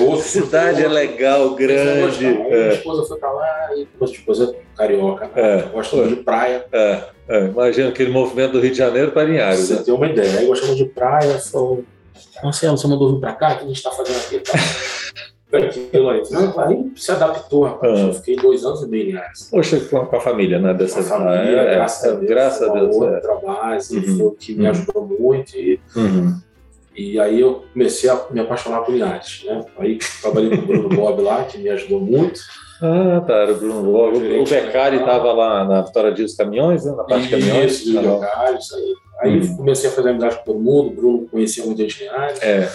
[0.01, 2.25] Outro cidade é legal, grande.
[2.25, 2.31] É.
[2.31, 5.61] Minha esposa foi pra lá e minha esposa é carioca, é.
[5.71, 6.65] gosta de praia.
[6.71, 7.03] É.
[7.29, 7.45] É.
[7.45, 9.59] Imagina aquele movimento do Rio de Janeiro para Linhares.
[9.59, 9.83] Você né?
[9.83, 10.39] tem uma ideia.
[10.39, 11.85] Aí gostamos de praia, falou,
[12.43, 14.39] Marcelo, você mandou vir pra cá, o que a gente está fazendo aqui?
[14.39, 14.53] Tá?
[15.51, 16.21] Aquilo aí.
[16.29, 17.99] Não, aí se adaptou, rapaz.
[17.99, 18.03] Ah.
[18.03, 19.49] Eu fiquei dois anos e meio em Linhares.
[19.49, 20.73] Poxa, com a família, né?
[20.75, 22.29] Dessa com a família, é, graças a Deus.
[22.29, 22.95] Graças a Deus.
[22.95, 24.17] Outra base, uhum.
[24.17, 25.57] foi o que me ajudou muito.
[25.57, 26.39] E, uhum.
[26.95, 29.65] e aí eu comecei a me apaixonar por Linhares, né?
[29.79, 32.39] Aí trabalhei com o Bruno Bob lá, que me ajudou muito.
[32.81, 34.17] Ah, tá, era o Bruno Bob.
[34.17, 36.91] O Beccari estava lá na Vitória Dias Caminhões, né?
[36.91, 37.81] na parte de caminhões.
[37.81, 38.93] Isso, do Beccari, isso aí.
[39.21, 39.57] Aí uhum.
[39.57, 42.69] comecei a fazer amizade com todo mundo, o Bruno conhecia muito gente em Linhares, é.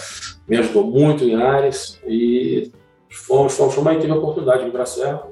[0.47, 2.71] Me ajudou muito em Linhares, e
[3.09, 5.23] fomos, fomos, fomos aí tive a oportunidade de ir para a Serra.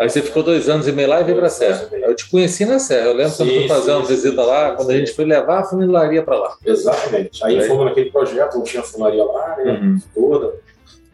[0.00, 1.88] Aí você ficou dois anos e meio lá e veio para a Serra.
[1.92, 3.08] Eu te conheci na Serra.
[3.08, 5.24] Eu lembro sim, quando fui fazer sim, uma visita sim, lá, quando a gente foi
[5.26, 6.56] levar a funilaria para lá.
[6.64, 7.44] Exatamente.
[7.44, 9.72] Aí, aí, fomos naquele projeto, não tinha funilaria lá, né?
[9.72, 9.98] Uhum.
[10.14, 10.54] Toda.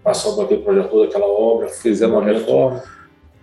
[0.04, 1.68] Passamos naquele projeto, toda aquela obra.
[1.68, 2.82] Fizemos uma reforma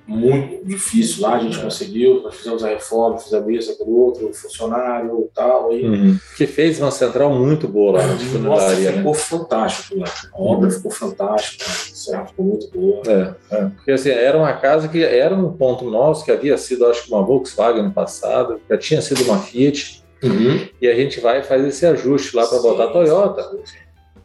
[0.10, 5.30] muito difícil lá, a gente conseguiu, nós fizemos a reforma, fizemos isso, aquilo outro, funcionário
[5.36, 5.72] tal.
[5.72, 5.86] E...
[5.86, 6.18] Uhum.
[6.36, 9.20] Que fez uma central muito boa lá na ficou né?
[9.20, 10.08] fantástico lá.
[10.34, 10.72] A obra uhum.
[10.72, 13.02] ficou fantástica, a serra ficou muito boa.
[13.08, 16.86] É, é, porque assim, era uma casa que era um ponto nosso, que havia sido,
[16.88, 20.68] acho que uma Volkswagen no passado, já tinha sido uma Fiat, uhum.
[20.82, 23.48] e a gente vai fazer esse ajuste lá para botar a Toyota.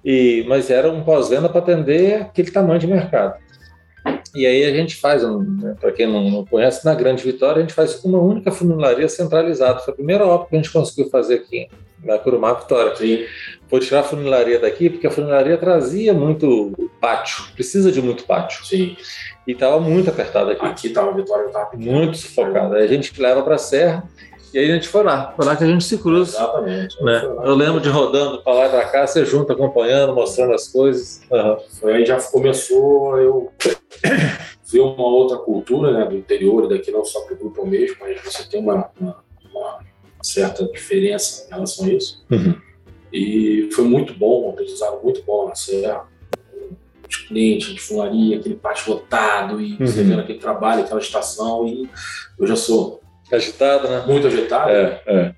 [0.04, 3.43] E, mas era um pós-venda para atender aquele tamanho de mercado.
[4.34, 7.58] E aí a gente faz, um, né, para quem não, não, conhece, na Grande Vitória,
[7.58, 9.78] a gente faz uma única funilaria centralizada.
[9.80, 11.68] Foi a primeira obra que a gente conseguiu fazer aqui,
[12.02, 12.94] na Curumá Vitória.
[12.96, 13.24] Sim.
[13.68, 18.64] Foi tirar a funilaria daqui, porque a funilaria trazia muito pátio, precisa de muito pátio.
[18.64, 18.96] Sim.
[19.46, 20.66] E estava muito apertado aqui.
[20.66, 22.74] Aqui estava a Vitória, estava Muito sufocado.
[22.74, 24.02] Aí a gente leva para a Serra
[24.54, 26.36] e aí a gente foi lá, foi lá que a gente se cruza.
[26.36, 27.02] Exatamente.
[27.02, 27.22] Né?
[27.42, 31.22] Eu lembro de rodando para lá e para cá, você junto, acompanhando, mostrando as coisas.
[31.28, 31.56] Uhum.
[31.80, 33.52] Foi aí já começou eu
[34.64, 38.22] ver uma outra cultura né, do interior, daqui não só para o grupo mesmo, mas
[38.22, 39.80] você tem uma, uma, uma,
[40.22, 42.24] certa diferença em relação a isso.
[42.30, 42.54] Uhum.
[43.12, 46.06] E foi muito bom, um aprendizado muito bom na Serra.
[47.10, 49.78] Os clientes de fularia, aquele pátio lotado, e uhum.
[49.80, 51.90] você vendo aquele trabalho, aquela estação, e
[52.38, 54.04] eu já sou Agitado, né?
[54.06, 54.70] Muito agitado.
[54.70, 55.34] É, é.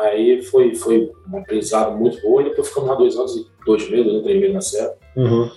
[0.00, 2.40] Aí foi, foi um aprendizado muito bom.
[2.40, 4.94] E depois ficamos lá dois anos e dois meses, né, três meses na Serra.
[5.16, 5.50] Uhum.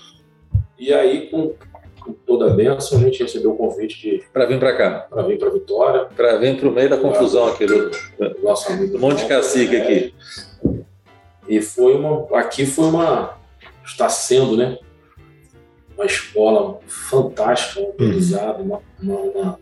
[0.78, 1.54] E aí, com,
[2.02, 4.24] com, toda a benção, a gente recebeu o convite de.
[4.34, 5.08] Para vir para cá.
[5.10, 6.06] Para vir para Vitória.
[6.16, 8.98] Para vir para o meio da confusão aqui do, do nosso amigo.
[9.00, 10.14] Monte Cacique é, aqui.
[11.48, 12.28] E foi uma.
[12.38, 13.38] Aqui foi uma.
[13.86, 14.78] Está sendo, né?
[15.96, 18.80] Uma escola fantástica, um aprendizado, uhum.
[19.02, 19.60] uma, uma, uma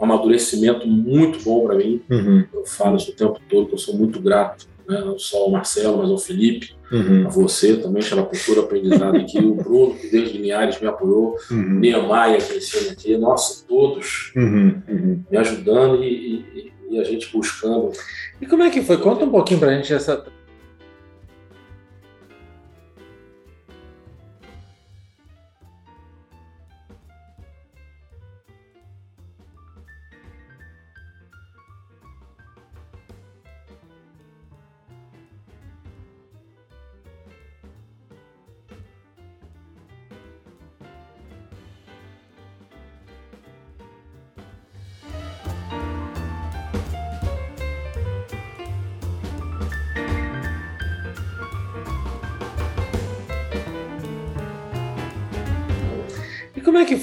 [0.00, 2.00] um amadurecimento muito bom para mim.
[2.10, 2.44] Uhum.
[2.52, 5.00] Eu falo isso o tempo todo, que eu sou muito grato, né?
[5.00, 7.26] não só ao Marcelo, mas ao Felipe, uhum.
[7.26, 11.80] a você também pela cultura aprendizado aqui, o Bruno, que desde Linhares me apoiou, uhum.
[11.80, 14.32] Niemeyer, que ensina aqui, nossa, todos.
[14.36, 15.22] Uhum.
[15.30, 17.92] me ajudando e, e, e, a gente buscando.
[18.40, 18.98] E como é que foi?
[18.98, 20.24] Conta um pouquinho para a gente essa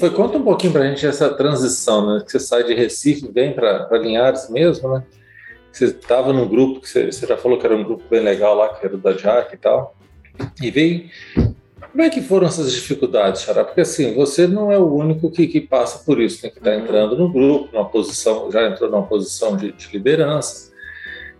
[0.02, 0.10] foi?
[0.10, 2.24] Conta um pouquinho para a gente essa transição, né?
[2.24, 5.04] Que você sai de Recife, vem para Linhares mesmo, né?
[5.70, 8.56] Você estava num grupo que você, você, já falou que era um grupo bem legal
[8.56, 9.96] lá, que era o da Jack e tal.
[10.60, 11.08] E veio.
[11.92, 13.64] Como é que foram essas dificuldades, Xará?
[13.64, 16.50] Porque assim, você não é o único que, que passa por isso, né?
[16.50, 20.72] Que está entrando no grupo, numa posição, já entrou numa posição de, de liderança.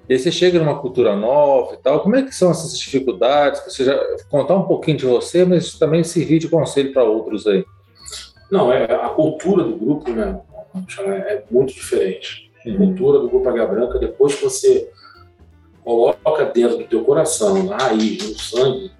[0.08, 2.00] E aí você chega numa cultura nova e tal.
[2.00, 3.60] Como é que são essas dificuldades?
[3.64, 3.98] Você já
[4.30, 7.64] contar um pouquinho de você, mas também servir de conselho para outros aí.
[8.52, 10.38] Não, é, a cultura do grupo né,
[11.26, 12.52] é muito diferente.
[12.66, 14.90] A cultura do grupo Águia Branca, depois que você
[15.82, 18.92] coloca dentro do teu coração, na raiz, no sangue,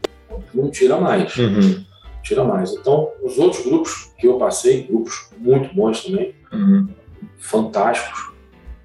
[0.55, 1.37] não tira mais.
[1.37, 1.85] Uhum.
[2.23, 2.73] Tira mais.
[2.73, 6.89] Então, os outros grupos que eu passei, grupos muito bons também, uhum.
[7.37, 8.33] fantásticos,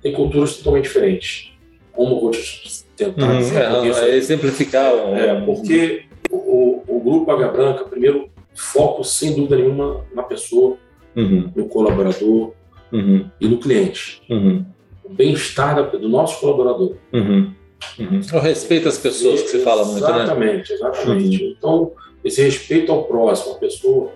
[0.02, 1.54] têm culturas totalmente diferentes.
[1.94, 3.38] Como eu vou te tentar uhum.
[3.38, 4.92] dizer, é, é, exemplificar.
[5.18, 10.78] É, porque o, o grupo Águia Branca, primeiro, foco, sem dúvida nenhuma, na pessoa,
[11.16, 11.52] uhum.
[11.56, 12.54] no colaborador
[12.92, 13.30] uhum.
[13.40, 14.22] e no cliente.
[14.30, 14.66] Uhum.
[15.04, 16.96] O bem-estar do nosso colaborador.
[17.14, 17.54] Uhum.
[18.00, 18.22] Uhum.
[18.34, 20.76] O respeito às pessoas que você fala muito, exatamente, né?
[20.76, 21.92] Exatamente, Então,
[22.24, 24.12] esse respeito ao próximo, a pessoa.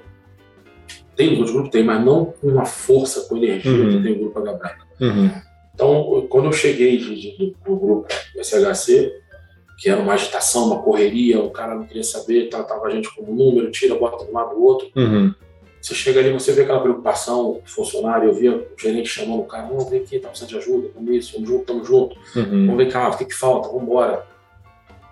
[1.16, 3.98] Tem outros grupos, tem, mas não com uma força, com energia uhum.
[3.98, 5.30] que tem o grupo uhum.
[5.74, 8.08] Então, quando eu cheguei de, de, do grupo
[8.42, 9.21] SHC,
[9.82, 13.34] que era uma agitação, uma correria, o cara não queria saber, tratava a gente como
[13.34, 14.88] número, tira, bota de um lado do outro.
[14.96, 15.34] Uhum.
[15.82, 19.46] Você chega ali, você vê aquela preocupação, o funcionário, eu via o gerente chamando o
[19.46, 22.68] cara, não, vem aqui, tá precisando de ajuda, vamos isso, vamos junto, tamo junto, uhum.
[22.68, 24.24] vamos ver cá, o que que falta, vamos embora.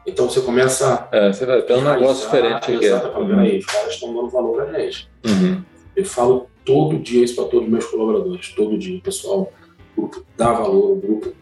[0.06, 1.08] Então você começa...
[1.12, 2.86] É, você vai ter um negócio diferente aqui.
[2.86, 5.10] Exato, falando, peraí, os caras estão dando valor pra gente.
[5.26, 5.64] Uhum.
[5.96, 9.52] Eu falo todo dia isso para todos os meus colaboradores, todo dia, pessoal,
[9.98, 11.34] o grupo dá valor, o grupo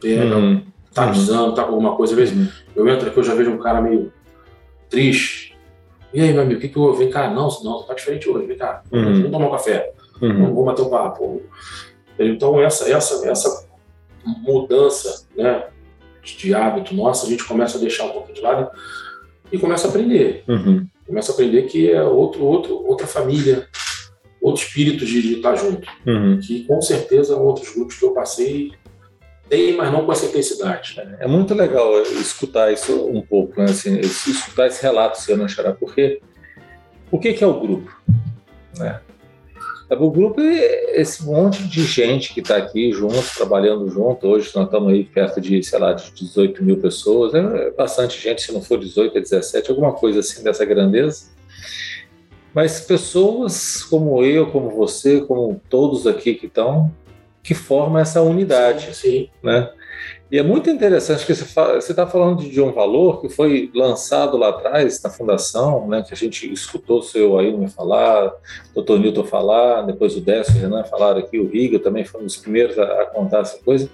[0.00, 0.71] pega, uhum.
[0.94, 2.48] Tá avisando, tá com alguma coisa, às vezes Uhum.
[2.76, 4.12] eu entro aqui, eu já vejo um cara meio
[4.90, 5.52] triste,
[6.12, 6.98] e aí, meu amigo, o que que houve?
[7.04, 9.02] Vem cá, não, não, tá diferente hoje, vem cá, Uhum.
[9.02, 9.92] vamos tomar um café.
[10.20, 10.28] Uhum.
[10.34, 11.42] Vamos, vamos bater um papo.
[12.18, 13.66] Então, essa, essa, essa
[14.24, 15.64] mudança né,
[16.22, 18.70] de hábito nossa, a gente começa a deixar um pouco de lado
[19.50, 20.44] e começa a aprender.
[20.46, 20.86] Uhum.
[21.06, 23.66] Começa a aprender que é outro, outro, outra família,
[24.40, 25.88] outro espírito de, de estar junto.
[26.06, 26.38] Uhum.
[26.40, 28.72] Que com certeza outros grupos que eu passei
[29.52, 30.98] tem, mas não com essa intensidade.
[31.20, 33.66] É muito legal escutar isso um pouco, né?
[33.66, 35.74] assim, escutar esse relato seu, né, Xará?
[35.74, 36.22] Porque
[37.10, 37.94] o que, que é o grupo?
[38.78, 38.98] Né?
[39.90, 44.26] O grupo é esse monte de gente que está aqui junto, trabalhando junto.
[44.26, 47.34] Hoje nós estamos aí perto de, sei lá, de 18 mil pessoas.
[47.34, 51.26] É bastante gente, se não for 18, é 17, alguma coisa assim dessa grandeza.
[52.54, 56.90] Mas pessoas como eu, como você, como todos aqui que estão,
[57.42, 58.94] que formam essa unidade.
[58.94, 59.30] Sim, sim.
[59.42, 59.68] Né?
[60.32, 64.48] E é muito interessante que você está falando de um valor que foi lançado lá
[64.48, 69.24] atrás na fundação, né, que a gente escutou o seu Ailme falar, o doutor Newton
[69.24, 72.38] falar, depois o Décio e o Renan falaram aqui, o Riga também foi um dos
[72.38, 73.90] primeiros a, a contar essa coisa,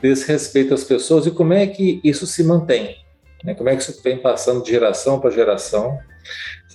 [0.00, 2.98] desse respeito às pessoas e como é que isso se mantém,
[3.42, 5.98] né, como é que isso vem passando de geração para geração,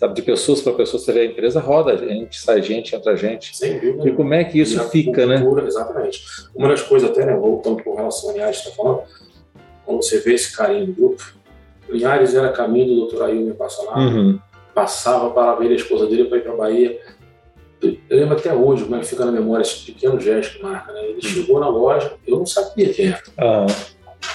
[0.02, 3.16] sabe, de pessoas para pessoas, você vê a empresa roda, a gente sai gente, entra
[3.16, 3.56] gente.
[3.56, 4.10] Sem dúvida.
[4.10, 5.40] E como é que isso fica, né?
[5.40, 6.24] cultura, Exatamente.
[6.56, 9.04] Uma das coisas até, né, voltando com relação a Linhares, está falando,
[9.86, 11.24] quando você vê esse carinho do grupo,
[11.88, 14.40] Linhares era caminho do doutor Ailton Passalar, Uhum.
[14.74, 17.00] passava para ver a esposa dele para ir para a Bahia.
[17.82, 20.92] Eu lembro até hoje como é que fica na memória esse pequeno gesto que marca,
[20.94, 21.04] né?
[21.04, 23.22] Ele chegou na loja, eu não sabia quem era.
[23.38, 23.66] Ah,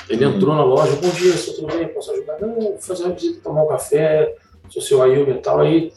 [0.08, 0.34] Ele Uhum.
[0.36, 1.88] entrou na loja, bom dia, senhor, tudo bem?
[1.88, 2.40] Posso ajudar?
[2.40, 4.34] Não, vou fazer uma visita, tomar um café,
[4.68, 5.60] sou seu Ailton e tal.
[5.60, 5.92] Aí,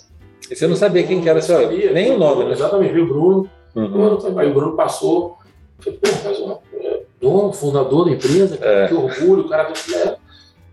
[0.49, 2.51] e você não sabia quem que era seu Sabia, nem o nome, né?
[2.51, 3.49] Exatamente, viu o Bruno.
[3.75, 4.39] Uhum.
[4.39, 5.37] Aí o Bruno passou,
[5.79, 8.87] falei, pô, mas ó, é, dono, fundador da empresa, É.
[8.87, 10.15] que orgulho, o cara é,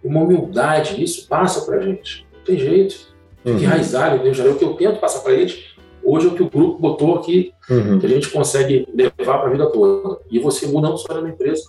[0.02, 2.26] uma humildade, isso passa pra gente.
[2.34, 3.14] Não tem jeito.
[3.42, 3.58] Que Uhum.
[3.58, 5.76] Já é o que eu tento passar pra eles.
[6.02, 7.98] Hoje é o que o grupo botou aqui, Uhum.
[7.98, 10.18] que a gente consegue levar pra vida toda.
[10.30, 11.62] E você muda não só na empresa,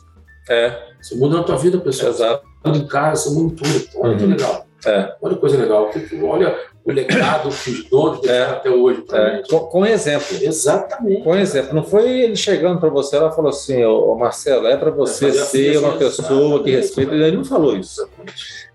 [0.49, 2.11] É, você muda na tua vida, pessoal.
[2.11, 2.43] exato.
[2.63, 3.69] Você muda em casa, você muda em tudo.
[3.89, 4.29] Então, olha que Uhum.
[4.29, 4.66] legal.
[4.85, 5.15] É.
[5.21, 5.91] Olha que coisa legal.
[6.23, 10.37] Olha o legado que os donos deixaram até hoje É, com, com exemplo.
[10.39, 11.23] Exatamente.
[11.23, 11.73] Com exemplo.
[11.73, 15.27] Não foi ele chegando para você lá e falou assim, ô, Marcelo, é para você
[15.27, 17.13] É, ser uma pessoa que respeita.
[17.13, 18.07] Ele não falou isso.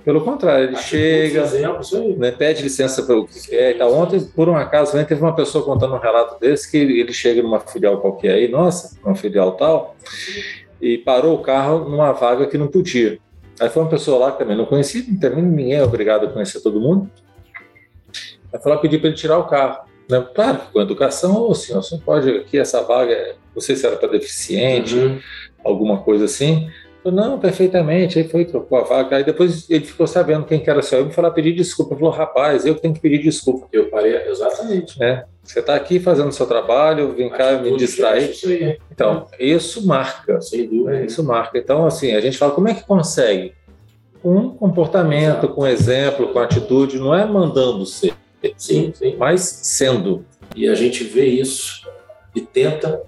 [0.04, 3.94] Pelo contrário, ele Atitudes, chega, Exemplo, né, pede licença para o que quer e tal.
[3.94, 7.12] Ontem, por um acaso, né, teve uma pessoa contando um relato desse que ele, ele
[7.12, 9.94] chega numa filial qualquer aí, nossa, uma filial tal,
[10.80, 13.20] e parou o carro numa vaga que não podia.
[13.62, 16.60] Aí foi uma pessoa lá que também não conhecia, também ninguém é obrigado a conhecer
[16.60, 17.08] todo mundo.
[18.52, 19.84] Aí foi lá pedir para ele tirar o carro.
[20.10, 20.20] Né?
[20.34, 23.86] Claro que com educação, ô senhor, você não pode aqui, essa vaga, não sei se
[23.86, 25.20] era para deficiente, Uhum.
[25.64, 26.68] alguma coisa assim.
[27.04, 28.18] Não, perfeitamente.
[28.18, 29.16] Aí foi, trocou a vaga.
[29.16, 30.98] Aí depois ele ficou sabendo quem que era seu.
[31.00, 31.94] Ele me falou, pedir desculpa.
[31.94, 33.66] Ele falou, rapaz, eu que tenho que pedir desculpa.
[33.72, 34.98] Eu parei, exatamente.
[34.98, 35.24] Né?
[35.42, 38.30] Você está aqui fazendo o seu trabalho, vem cá me distrair.
[38.30, 38.78] Isso aí.
[38.90, 40.40] Então, isso marca.
[40.40, 40.90] Sem dúvida.
[40.90, 41.06] né?
[41.06, 41.58] Isso marca.
[41.58, 43.52] Então, assim, a gente fala, como é que consegue?
[44.22, 48.14] Com comportamento, com exemplo, com atitude, não é mandando ser,
[48.56, 49.16] Sim, sim.
[49.18, 50.24] mas sendo.
[50.54, 51.82] E a gente vê isso
[52.34, 53.02] e tenta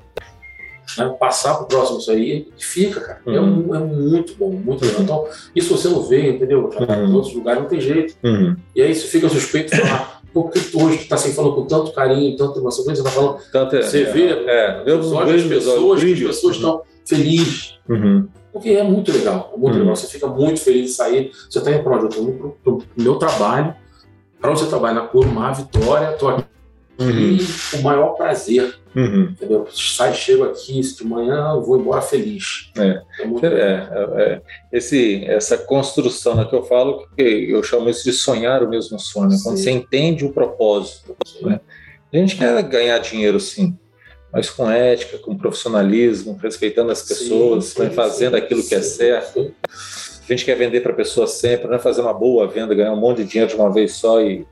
[0.99, 3.21] né, passar para o próximo isso aí fica, cara.
[3.27, 3.69] É, Uhum.
[3.71, 5.03] um- é muito bom, muito legal.
[5.03, 6.71] Então, isso você não vê, entendeu?
[6.73, 7.07] Já tá Uhum.
[7.09, 8.15] Em outros lugares não tem jeito.
[8.23, 8.57] Uhum.
[8.75, 11.65] E aí você fica suspeito de falar, por que tu hoje está assim falando com
[11.67, 15.19] tanto carinho, tanta emoção, você está falando, Tanto é, você vê é, eu os não
[15.19, 17.79] olhos das vejo olhos, pessoas, as pessoas estão felizes.
[17.89, 18.27] Uhum.
[18.53, 19.81] Porque é muito legal, é muito Uhum.
[19.81, 19.97] legal.
[19.97, 21.31] Você fica muito feliz de sair.
[21.51, 22.17] Você está indo para onde?
[22.17, 23.75] Eu indo para o meu trabalho.
[24.41, 24.95] Para onde você trabalha?
[24.95, 26.11] Na Curumar, Vitória.
[26.11, 26.45] Aqui
[26.99, 27.37] Uhum.
[27.71, 28.75] com o maior prazer.
[28.95, 29.31] Uhum.
[29.33, 29.67] Entendeu?
[29.73, 32.71] Sai, chego aqui de manhã, eu vou embora feliz.
[32.77, 33.27] É.
[33.27, 34.19] muito É, legal.
[34.19, 34.43] é, é.
[34.73, 38.99] Esse, essa construção né, que eu falo, que eu chamo isso de sonhar o mesmo
[39.01, 39.39] sonho, né?
[39.43, 39.63] quando Sim.
[39.65, 41.17] você entende o propósito.
[41.43, 41.61] né?
[42.13, 43.77] A gente quer ganhar dinheiro, sim,
[44.33, 48.83] mas com ética, com profissionalismo, respeitando as pessoas, Sim, né, sim, fazendo aquilo que é
[48.83, 49.53] certo.
[50.25, 52.93] A gente quer vender para a pessoa sempre, não é fazer uma boa venda, ganhar
[52.93, 54.47] um monte de dinheiro de uma vez só e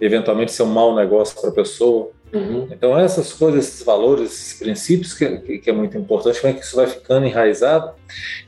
[0.00, 2.10] eventualmente ser um mau negócio para a pessoa.
[2.32, 2.68] Uhum.
[2.70, 6.56] Então, essas coisas, esses valores, esses princípios que, que, que, é muito importante, como é
[6.56, 7.92] que isso vai ficando enraizado.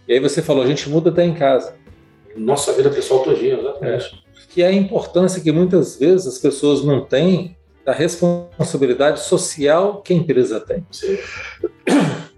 [0.06, 1.74] E aí você falou, a gente muda até em casa.
[2.36, 4.04] Nossa vida pessoal todinha, exatamente.
[4.04, 4.36] É.
[4.50, 10.12] Que é a importância que muitas vezes as pessoas não têm da responsabilidade social que
[10.12, 10.84] a empresa tem.
[10.90, 11.16] Sim.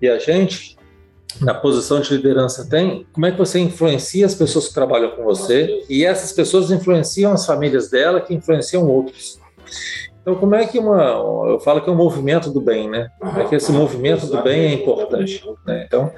[0.01, 0.78] E a gente,
[1.41, 3.07] na posição de liderança, tem.
[3.12, 5.85] Como é que você influencia as pessoas que trabalham com você?
[5.88, 9.38] E essas pessoas influenciam as famílias dela, que influenciam outros.
[10.29, 11.03] Então, como é que uma.
[11.49, 13.09] Eu falo que é um movimento do bem, né?
[13.19, 15.43] Como é que esse movimento do bem é importante.
[15.67, 15.85] Né?
[15.87, 16.12] Então,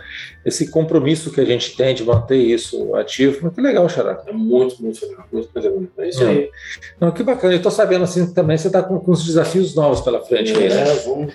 [0.44, 4.20] esse compromisso que a gente tem de manter isso ativo, muito legal, Xará.
[4.27, 5.27] É muito, muito legal.
[5.31, 5.51] Muito.
[5.99, 6.38] É isso aí.
[6.38, 6.51] É.
[6.99, 7.53] Não, que bacana.
[7.53, 10.53] Eu estou sabendo assim também, você está com, com uns desafios novos pela frente.
[10.55, 10.85] É, né?
[11.05, 11.33] vamos.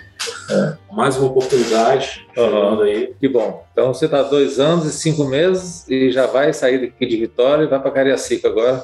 [0.49, 0.77] É.
[0.91, 2.81] Mais uma oportunidade uhum.
[2.81, 3.13] aí.
[3.19, 3.65] Que bom.
[3.71, 7.63] Então, você está dois anos e cinco meses e já vai sair daqui de Vitória
[7.63, 8.83] e vai para Cariacica agora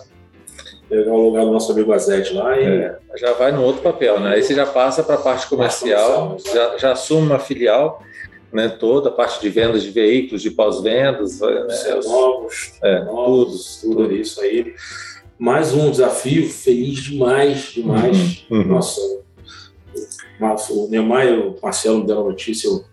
[0.90, 2.66] pegar o lugar do nosso amigo Azete lá e.
[2.66, 4.34] É, já vai no outro papel, né?
[4.36, 8.04] Aí você já passa para a parte comercial, já, já assume uma filial.
[8.52, 11.68] Né, toda a parte de vendas de veículos, de pós-vendas, né,
[12.04, 14.74] novos, é, novos, tudo, tudo, tudo isso aí.
[15.40, 18.46] Mais um desafio, feliz demais, demais.
[18.50, 18.68] Uhum, uhum.
[18.68, 19.21] Nossa,
[20.70, 22.84] o Neymar e o Marcelo me deram notícia, eu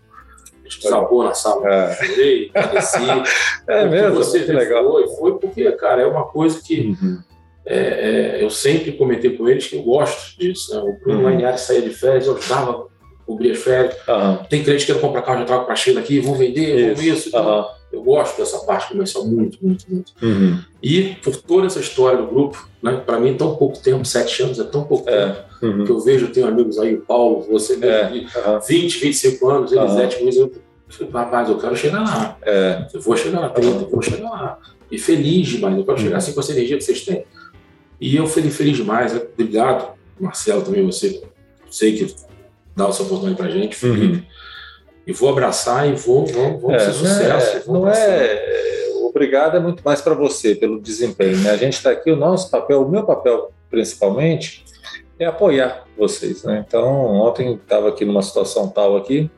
[0.81, 1.67] salvou na sala.
[1.67, 1.95] É.
[1.95, 2.99] Chorei, agradeci.
[3.69, 4.17] É mesmo?
[4.17, 4.85] Você que legal.
[4.85, 7.23] Foi, foi porque, cara, é uma coisa que uhum
[7.69, 10.75] é, é, eu sempre comentei com eles que eu gosto disso.
[10.75, 10.81] Né?
[10.81, 11.59] O Bruno uhum.
[11.59, 13.95] saía de férias, eu ajudava a cobrir as férias.
[14.09, 14.37] Uhum.
[14.49, 17.37] Tem cliente que quer comprar carro, já trago para China aqui, vou vender, vou isso.
[17.37, 17.65] Uhum.
[17.91, 20.13] Eu gosto dessa parte comercial muito, muito, muito.
[20.23, 20.59] Uhum.
[20.83, 24.59] E por toda essa história do grupo, né, para mim, tão pouco tempo, sete anos
[24.59, 25.27] é tão pouco é.
[25.27, 25.85] tempo, uhum.
[25.85, 28.51] que eu vejo, eu tenho amigos aí, o Paulo, você mesmo, é.
[28.51, 28.61] uhum.
[28.61, 30.29] 20, 25 anos, Elisete, uhum.
[30.29, 30.53] eu
[30.91, 32.37] falei, rapaz, eu quero chegar lá.
[32.43, 32.87] É.
[32.93, 34.59] Eu vou chegar lá, 30, eu vou chegar lá.
[34.91, 37.25] E feliz demais, eu quero chegar assim com essa energia que vocês têm.
[38.01, 39.13] E eu fui feliz demais.
[39.13, 39.21] Né?
[39.33, 41.23] Obrigado, Marcelo, também você.
[41.71, 42.15] Sei que
[42.75, 44.27] dá essa oportunidade para gente, Felipe.
[45.09, 47.73] E vou abraçar e vou, vamos, vamos é, ser sucesso.
[47.73, 51.39] Não é, obrigado é muito mais para você pelo desempenho.
[51.39, 51.51] Né?
[51.51, 54.67] A gente está aqui, o nosso papel, o meu papel principalmente,
[55.19, 56.45] é apoiar vocês.
[56.45, 56.63] Né?
[56.69, 59.31] Então, ontem estava aqui numa situação tal aqui,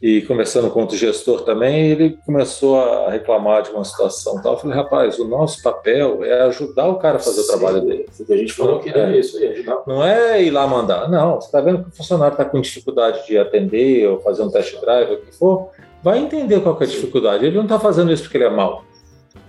[0.00, 4.52] e conversando com outro gestor também, ele começou a reclamar de uma situação tal.
[4.52, 7.80] Eu falei, rapaz, o nosso papel é ajudar o cara a fazer Sim, o trabalho
[7.80, 8.06] dele.
[8.30, 9.82] A gente falou que era é, isso aí, ajudar.
[9.86, 11.08] Não é ir lá mandar.
[11.08, 14.50] Não, você está vendo que o funcionário está com dificuldade de atender ou fazer um
[14.50, 17.44] test drive, o que for, vai entender qual é a dificuldade.
[17.44, 18.84] Ele não está fazendo isso porque ele é mau.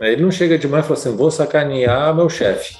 [0.02, 2.76] Ele não chega de manhã e fala assim, vou sacanear meu chefe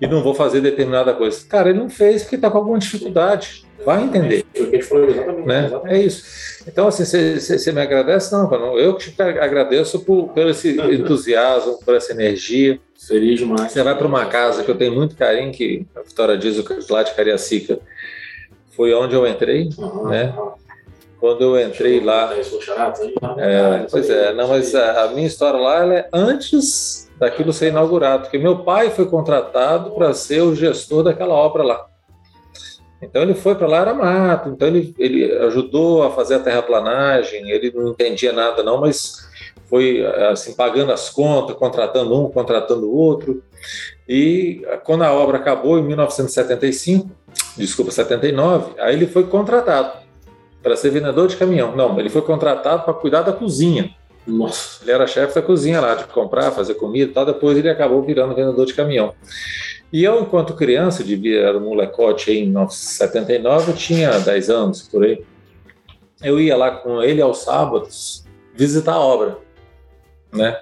[0.00, 1.46] e não vou fazer determinada coisa.
[1.46, 3.64] Cara, ele não fez porque está com alguma dificuldade.
[3.84, 4.44] Vai entender.
[5.46, 5.70] Né?
[5.86, 6.64] É isso.
[6.66, 8.32] Então, assim, você me agradece?
[8.32, 12.78] Não, eu que te agradeço por, por esse entusiasmo, por essa energia.
[12.98, 13.72] Feliz demais.
[13.72, 17.02] Você vai para uma casa que eu tenho muito carinho, que a Vitória diz, lá
[17.02, 17.78] de Cariacica,
[18.76, 20.34] foi onde eu entrei, uhum, né?
[21.18, 22.32] Quando eu entrei lá.
[23.38, 28.24] É, pois é, não, mas a, a minha história lá é antes daquilo ser inaugurado,
[28.24, 31.87] porque meu pai foi contratado para ser o gestor daquela obra lá.
[33.00, 37.48] Então ele foi para lá, era mato, então ele, ele ajudou a fazer a terraplanagem,
[37.50, 39.28] ele não entendia nada não, mas
[39.68, 43.42] foi assim pagando as contas, contratando um, contratando o outro.
[44.08, 47.10] E quando a obra acabou em 1975,
[47.56, 49.98] desculpa, 79, aí ele foi contratado
[50.62, 51.76] para ser vendedor de caminhão.
[51.76, 53.94] Não, ele foi contratado para cuidar da cozinha.
[54.28, 54.84] Nossa.
[54.84, 57.24] Ele era chefe da cozinha lá, de comprar, fazer comida e tal.
[57.24, 59.14] Depois ele acabou virando vendedor de caminhão.
[59.90, 65.02] E eu, enquanto criança, devia, era um molecote em 1979, eu tinha 10 anos, por
[65.02, 65.24] aí.
[66.22, 69.38] Eu ia lá com ele aos sábados visitar a obra,
[70.30, 70.60] né?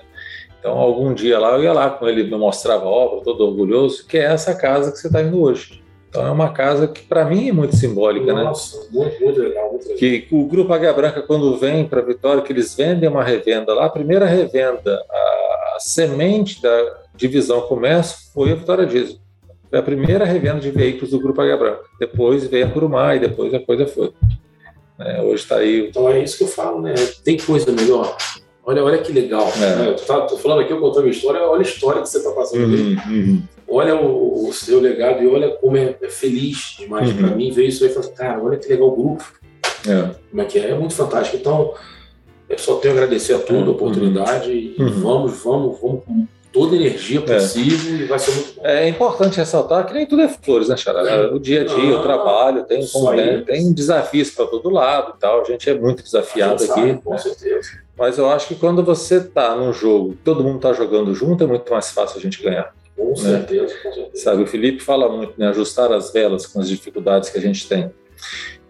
[0.61, 4.07] Então, algum dia lá, eu ia lá com ele, me mostrava a obra, todo orgulhoso,
[4.07, 5.83] que é essa casa que você está indo hoje.
[6.17, 8.45] Então, é uma casa que, para mim, é muito simbólica, Nossa, né?
[8.45, 9.99] Nossa, muito, muito legal, muito legal.
[9.99, 13.85] Que o Grupo Águia Branca, quando vem para Vitória, que eles vendem uma revenda lá,
[13.85, 19.17] a primeira revenda, a, a semente da, divisão comércio foi a Vitória Diesel.
[19.69, 21.83] Foi a primeira revenda de veículos do Grupo Águia Branca.
[21.99, 24.13] Depois veio a Curumá e depois a coisa foi.
[24.99, 25.89] É, hoje está aí.
[25.89, 26.95] Então é isso que eu falo, né?
[27.25, 28.17] Tem coisa melhor.
[28.67, 29.49] Olha, olha que legal.
[29.57, 29.77] É.
[29.77, 29.93] Né?
[29.93, 32.97] Tô, falando aqui, eu contando minha história, olha a história que você está passando uhum,
[33.09, 33.43] uhum.
[33.69, 37.17] Olha o, o, seu legado e olha como é, é feliz demais uhum.
[37.17, 39.25] para mim ver isso aí e falar, cara, olha que legal o grupo.
[39.89, 40.11] É.
[40.31, 40.71] Como é que é?
[40.71, 41.37] É muito fantástico.
[41.37, 41.75] Então,
[42.49, 43.71] eu só tenho a agradecer a toda a uhum.
[43.71, 45.01] oportunidade e uhum.
[45.01, 46.03] vamos, vamos, vamos
[46.53, 47.23] toda a energia é.
[47.23, 48.03] possível é.
[48.03, 48.63] e vai ser muito bom.
[48.65, 51.33] É importante ressaltar que nem tudo é flores, né, Xará?
[51.33, 55.15] O dia a dia, ah, o trabalho, tem, como, né, tem desafios para todo lado
[55.17, 55.43] e tal.
[55.43, 56.67] A gente é muito desafiado aqui.
[56.67, 57.19] Sabe, com né?
[57.19, 57.86] certeza.
[57.97, 61.47] Mas eu acho que quando você está num jogo, todo mundo está jogando junto, é
[61.47, 62.75] muito mais fácil a gente ganhar.
[62.95, 63.17] Com né?
[63.17, 64.23] certeza, com certeza.
[64.25, 65.49] Sabe, o Felipe fala muito, né?
[65.49, 67.91] Ajustar as velas com as dificuldades que a gente tem.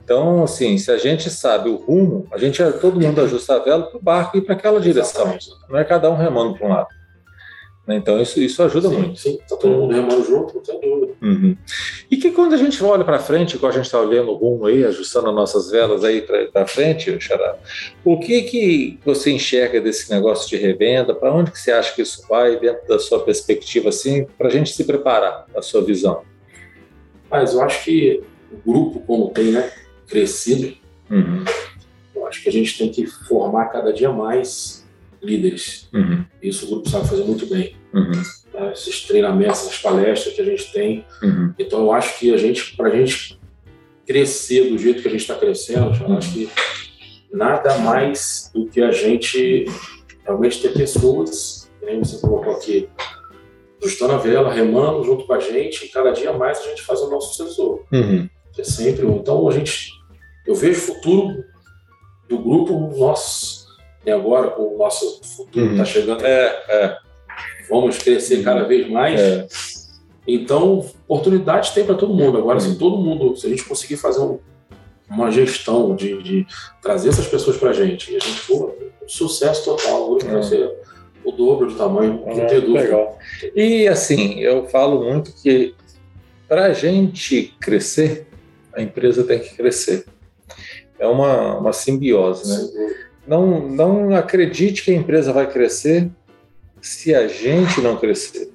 [0.04, 3.86] Então, assim, se a gente sabe o rumo, a gente todo mundo ajusta a vela
[3.86, 5.36] para o barco e para aquela direção.
[5.68, 6.88] Não é cada um remando para um lado.
[7.86, 7.96] Né?
[7.96, 9.20] Então, isso, isso ajuda sim, muito.
[9.20, 11.14] Sim, está todo mundo remando junto, não tem dúvida.
[11.22, 11.56] Uhum.
[12.10, 14.66] E que quando a gente olha para frente, igual a gente está olhando o rumo
[14.66, 16.22] aí, ajustando as nossas velas aí
[16.52, 17.56] para frente, Xará,
[18.04, 21.14] o que que você enxerga desse negócio de revenda?
[21.14, 24.50] Para onde que você acha que isso vai dentro da sua perspectiva, assim, para a
[24.50, 26.22] gente se preparar, a sua visão?
[27.30, 29.70] Mas eu acho que o grupo, como tem, né?
[30.06, 30.76] crescido,
[31.10, 31.44] uhum.
[32.14, 34.85] eu acho que a gente tem que formar cada dia mais
[35.22, 35.88] líderes.
[35.92, 36.24] Uhum.
[36.42, 37.76] Isso o grupo sabe fazer muito bem.
[37.92, 38.10] Uhum.
[38.10, 38.72] Né?
[38.72, 41.04] Esses treinamentos, essas palestras que a gente tem.
[41.22, 41.54] Uhum.
[41.58, 43.38] Então eu acho que a gente, para a gente
[44.06, 46.48] crescer do jeito que a gente está crescendo, eu acho que
[47.32, 49.66] nada mais do que a gente
[50.24, 52.88] realmente ter pessoas, como você colocou aqui,
[53.82, 57.00] ajustando a vela, remando junto com a gente, e cada dia mais a gente faz
[57.00, 57.84] o nosso sucessor.
[57.92, 58.28] Uhum.
[58.58, 59.06] É sempre.
[59.06, 59.90] Então a gente
[60.46, 61.44] eu vejo o futuro
[62.28, 63.65] do grupo nosso,
[64.06, 65.84] e agora com o nosso futuro está uhum.
[65.84, 66.24] chegando.
[66.24, 66.96] É, é.
[67.68, 69.20] Vamos crescer cada vez mais.
[69.20, 69.46] É.
[70.26, 72.38] Então, oportunidades tem para todo mundo.
[72.38, 72.78] Agora, se uhum.
[72.78, 74.38] todo mundo, se a gente conseguir fazer um,
[75.10, 76.46] uma gestão de, de,
[76.80, 80.30] trazer essas pessoas para a gente, e a gente for um sucesso total, o grupo
[80.30, 80.72] vai ser
[81.24, 82.80] o dobro do tamanho, não é, dúvida.
[82.80, 83.18] Legal.
[83.54, 85.74] E assim, eu falo muito que
[86.46, 88.28] para a gente crescer,
[88.72, 90.06] a empresa tem que crescer
[90.98, 92.94] é uma, uma simbiose, né?
[93.26, 96.10] Não, não acredite que a empresa vai crescer
[96.80, 98.50] se a gente não crescer,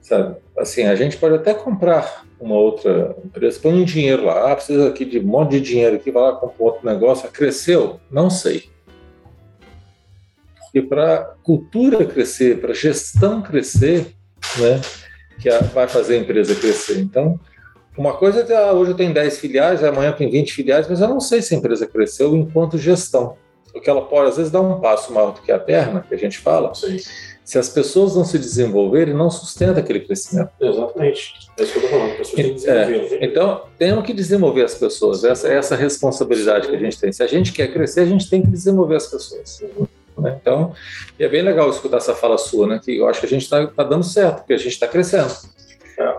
[0.00, 0.36] sabe?
[0.58, 4.88] Assim, a gente pode até comprar uma outra empresa, põe um dinheiro lá, ah, precisa
[4.88, 7.98] aqui de um monte de dinheiro aqui, vai lá comprar outro negócio, cresceu?
[8.10, 8.64] Não sei.
[10.60, 14.14] Porque para cultura crescer, para gestão crescer,
[14.58, 14.80] né,
[15.40, 16.98] que vai fazer a empresa crescer.
[16.98, 17.38] Então,
[17.96, 21.08] uma coisa é, ah, hoje eu tenho 10 filiais, amanhã tem 20 filiais, mas eu
[21.08, 23.36] não sei se a empresa cresceu enquanto gestão.
[23.72, 26.18] Porque ela pode, às vezes, dar um passo maior do que a perna, que a
[26.18, 26.74] gente fala.
[26.74, 26.98] Sim.
[27.44, 30.50] Se as pessoas não se desenvolverem, não sustenta aquele crescimento.
[30.60, 31.34] Exatamente.
[31.58, 32.16] É isso que eu estou falando.
[32.16, 33.18] Pessoas têm que desenvolver.
[33.20, 33.24] É.
[33.24, 35.24] Então, temos que desenvolver as pessoas.
[35.24, 37.10] Essa é essa responsabilidade que a gente tem.
[37.10, 39.62] Se a gente quer crescer, a gente tem que desenvolver as pessoas.
[40.16, 40.38] Né?
[40.40, 40.72] Então,
[41.18, 42.80] é bem legal escutar essa fala sua, né?
[42.82, 45.32] Que eu acho que a gente está tá dando certo, porque a gente está crescendo.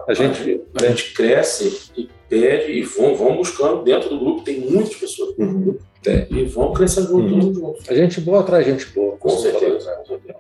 [0.08, 3.84] A gente, a, gente cresce e pede e vão, vão buscando.
[3.84, 5.78] Dentro do grupo tem muitas pessoas uhum.
[6.06, 6.28] é.
[6.30, 7.54] e vão crescendo junto, uhum.
[7.54, 7.84] junto.
[7.88, 9.18] A gente boa atrai gente boa.
[9.18, 9.92] Com certeza.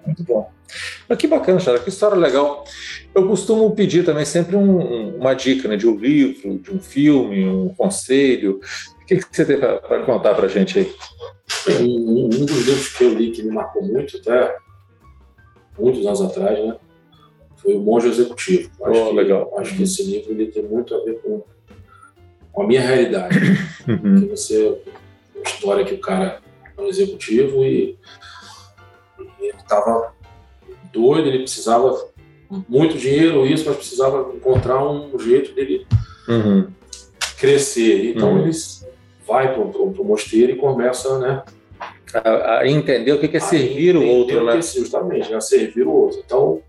[0.05, 0.49] Muito bom.
[1.07, 2.63] Mas que bacana, Chara, que história legal.
[3.13, 7.47] Eu costumo pedir também sempre um, uma dica né, de um livro, de um filme,
[7.47, 8.59] um conselho.
[9.01, 10.91] O que, que você tem para contar para a gente aí?
[11.81, 14.55] Um, um, dos livros que eu li que me marcou muito, até
[15.77, 16.75] muitos anos atrás, né?
[17.64, 18.70] Foi o Monge Executivo.
[18.84, 19.53] Acho, oh, que, legal.
[19.57, 21.41] acho que esse livro ele tem muito a ver com,
[22.51, 23.39] com a minha realidade.
[23.86, 24.22] Uhum.
[24.22, 24.78] Que você,
[25.36, 26.39] a história que o cara
[26.78, 27.97] é um executivo e,
[29.20, 30.14] e ele estava
[30.89, 32.07] doido, ele precisava
[32.70, 35.86] muito dinheiro, isso, mas precisava encontrar um jeito dele
[36.30, 36.68] uhum.
[37.38, 38.11] crescer.
[38.11, 38.43] Então uhum.
[38.43, 38.51] ele
[39.28, 41.43] vai para o mosteiro e começa, né?
[42.14, 44.61] A, a entender o que é servir o outro, né?
[44.61, 46.22] justamente, a servir o outro.
[46.26, 46.61] Então,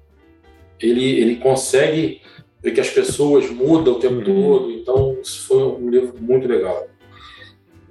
[0.85, 2.21] ele, ele consegue
[2.63, 4.25] ver que as pessoas mudam o tempo uhum.
[4.25, 4.71] todo.
[4.73, 6.87] Então, isso foi um livro muito legal.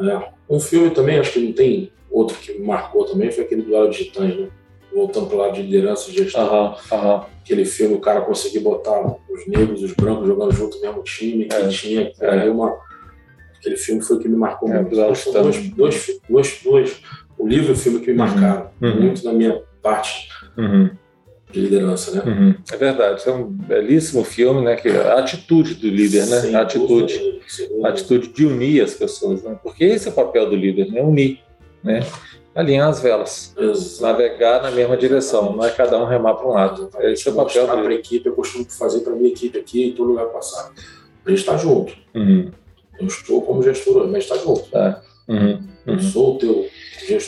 [0.01, 0.31] É.
[0.49, 3.71] Um filme também, acho que não tem outro que me marcou também, foi aquele do
[3.71, 4.47] Lado de Titãs, né?
[4.93, 6.75] Voltando para o lado de liderança e gestão.
[6.91, 7.21] Uhum, uhum.
[7.41, 11.03] Aquele filme, o cara conseguiu botar os negros e os brancos jogando junto no mesmo
[11.03, 12.11] time, que é, tinha.
[12.19, 12.49] É.
[12.49, 12.77] Uma...
[13.57, 14.95] Aquele filme foi o que me marcou é, muito.
[14.95, 17.01] Dois, dois, dois, dois,
[17.39, 18.27] o livro e o filme que me uhum.
[18.27, 19.01] marcaram uhum.
[19.01, 20.29] muito na minha parte.
[21.53, 22.23] De liderança, né?
[22.25, 22.55] Uhum.
[22.71, 24.75] É verdade, é um belíssimo filme, né?
[24.75, 26.41] Que a atitude do líder, né?
[26.41, 27.41] Sim, a atitude,
[27.83, 29.55] a atitude de unir as pessoas, né?
[29.61, 31.03] Porque esse é o papel do líder, né?
[31.03, 31.39] Unir,
[31.83, 32.03] né?
[32.55, 34.01] Alinhar as velas, Exato.
[34.01, 36.89] navegar na mesma direção, não é cada um remar para um lado.
[37.01, 37.83] Esse é o papel do líder.
[37.83, 40.71] Para a equipe, eu costumo fazer para a minha equipe aqui, em todo lugar passar.
[41.23, 41.93] A gente está junto.
[42.15, 42.49] Uhum.
[42.99, 44.75] Eu estou como gestor, mas está junto.
[44.75, 44.99] É.
[45.27, 45.72] Uhum.
[45.85, 46.65] Eu sou o teu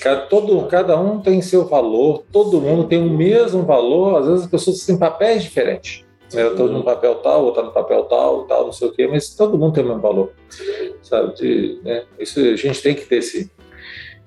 [0.02, 4.44] Cada, todo, cada um tem seu valor, todo mundo tem o mesmo valor, às vezes
[4.44, 6.06] as pessoas têm papéis diferentes.
[6.34, 9.36] Eu estou no papel tal, outro no papel tal, tal, não sei o quê, mas
[9.36, 10.32] todo mundo tem o mesmo valor.
[11.02, 11.36] Sabe?
[11.36, 12.06] De, né?
[12.18, 13.52] Isso, a gente tem que ter esse,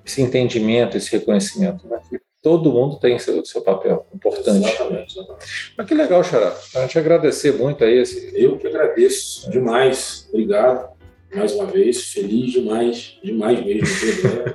[0.05, 1.87] esse entendimento, esse reconhecimento.
[1.87, 1.99] Né?
[2.41, 4.65] todo mundo tem seu, seu papel importante.
[4.65, 5.73] Exatamente, exatamente.
[5.77, 6.55] Mas que legal, Xará.
[6.75, 8.31] A gente agradecer muito aí esse.
[8.33, 10.27] Eu que agradeço demais.
[10.29, 10.98] Obrigado
[11.33, 12.11] mais uma vez.
[12.11, 13.85] Feliz demais, demais mesmo.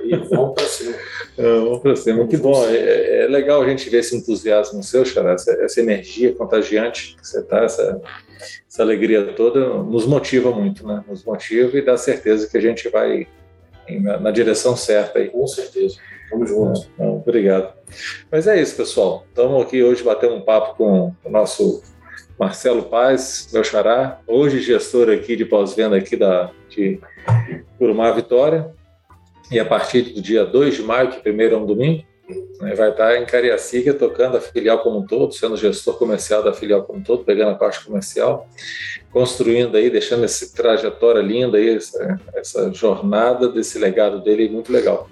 [0.03, 0.95] E vamos para cima.
[1.37, 2.27] É, vamos para cima.
[2.27, 2.65] Que bom.
[2.67, 7.27] É, é, legal a gente ver esse entusiasmo seu, Xará, essa, essa energia contagiante que
[7.27, 8.01] você está, essa,
[8.69, 11.03] essa alegria toda, nos motiva muito, né?
[11.07, 13.27] Nos motiva e dá certeza que a gente vai
[14.01, 15.29] na, na direção certa aí.
[15.29, 15.97] Com certeza.
[16.31, 16.89] Vamos juntos.
[16.97, 17.73] Não, obrigado.
[18.31, 19.25] Mas é isso, pessoal.
[19.29, 21.83] Estamos aqui hoje batendo um papo com o nosso
[22.39, 26.99] Marcelo Paz, meu xará, hoje gestor aqui de pós-venda aqui da, de
[27.77, 28.73] Curumá Vitória.
[29.49, 32.03] E a partir do dia 2 de maio, que primeiro é um domingo,
[32.59, 36.51] né, vai estar em Cariacica tocando a filial como um todo, sendo gestor comercial da
[36.51, 38.49] filial como um todo, pegando a parte comercial,
[39.11, 45.09] construindo aí, deixando essa trajetória linda aí, essa, essa jornada desse legado dele muito legal.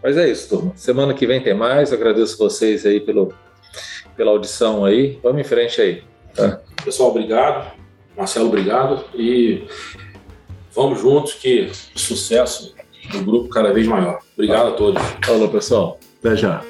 [0.00, 0.72] Mas é isso, turma.
[0.76, 1.92] Semana que vem tem mais.
[1.92, 3.34] Agradeço vocês aí pelo,
[4.16, 5.18] pela audição aí.
[5.22, 6.04] Vamos em frente aí.
[6.38, 6.60] Tá?
[6.84, 7.72] Pessoal, obrigado.
[8.16, 9.04] Marcelo, obrigado.
[9.14, 9.66] E
[10.74, 12.74] vamos juntos que sucesso
[13.10, 14.20] do grupo cada vez maior.
[14.34, 15.02] Obrigado a todos.
[15.24, 15.98] Falou, pessoal.
[16.20, 16.62] Até já.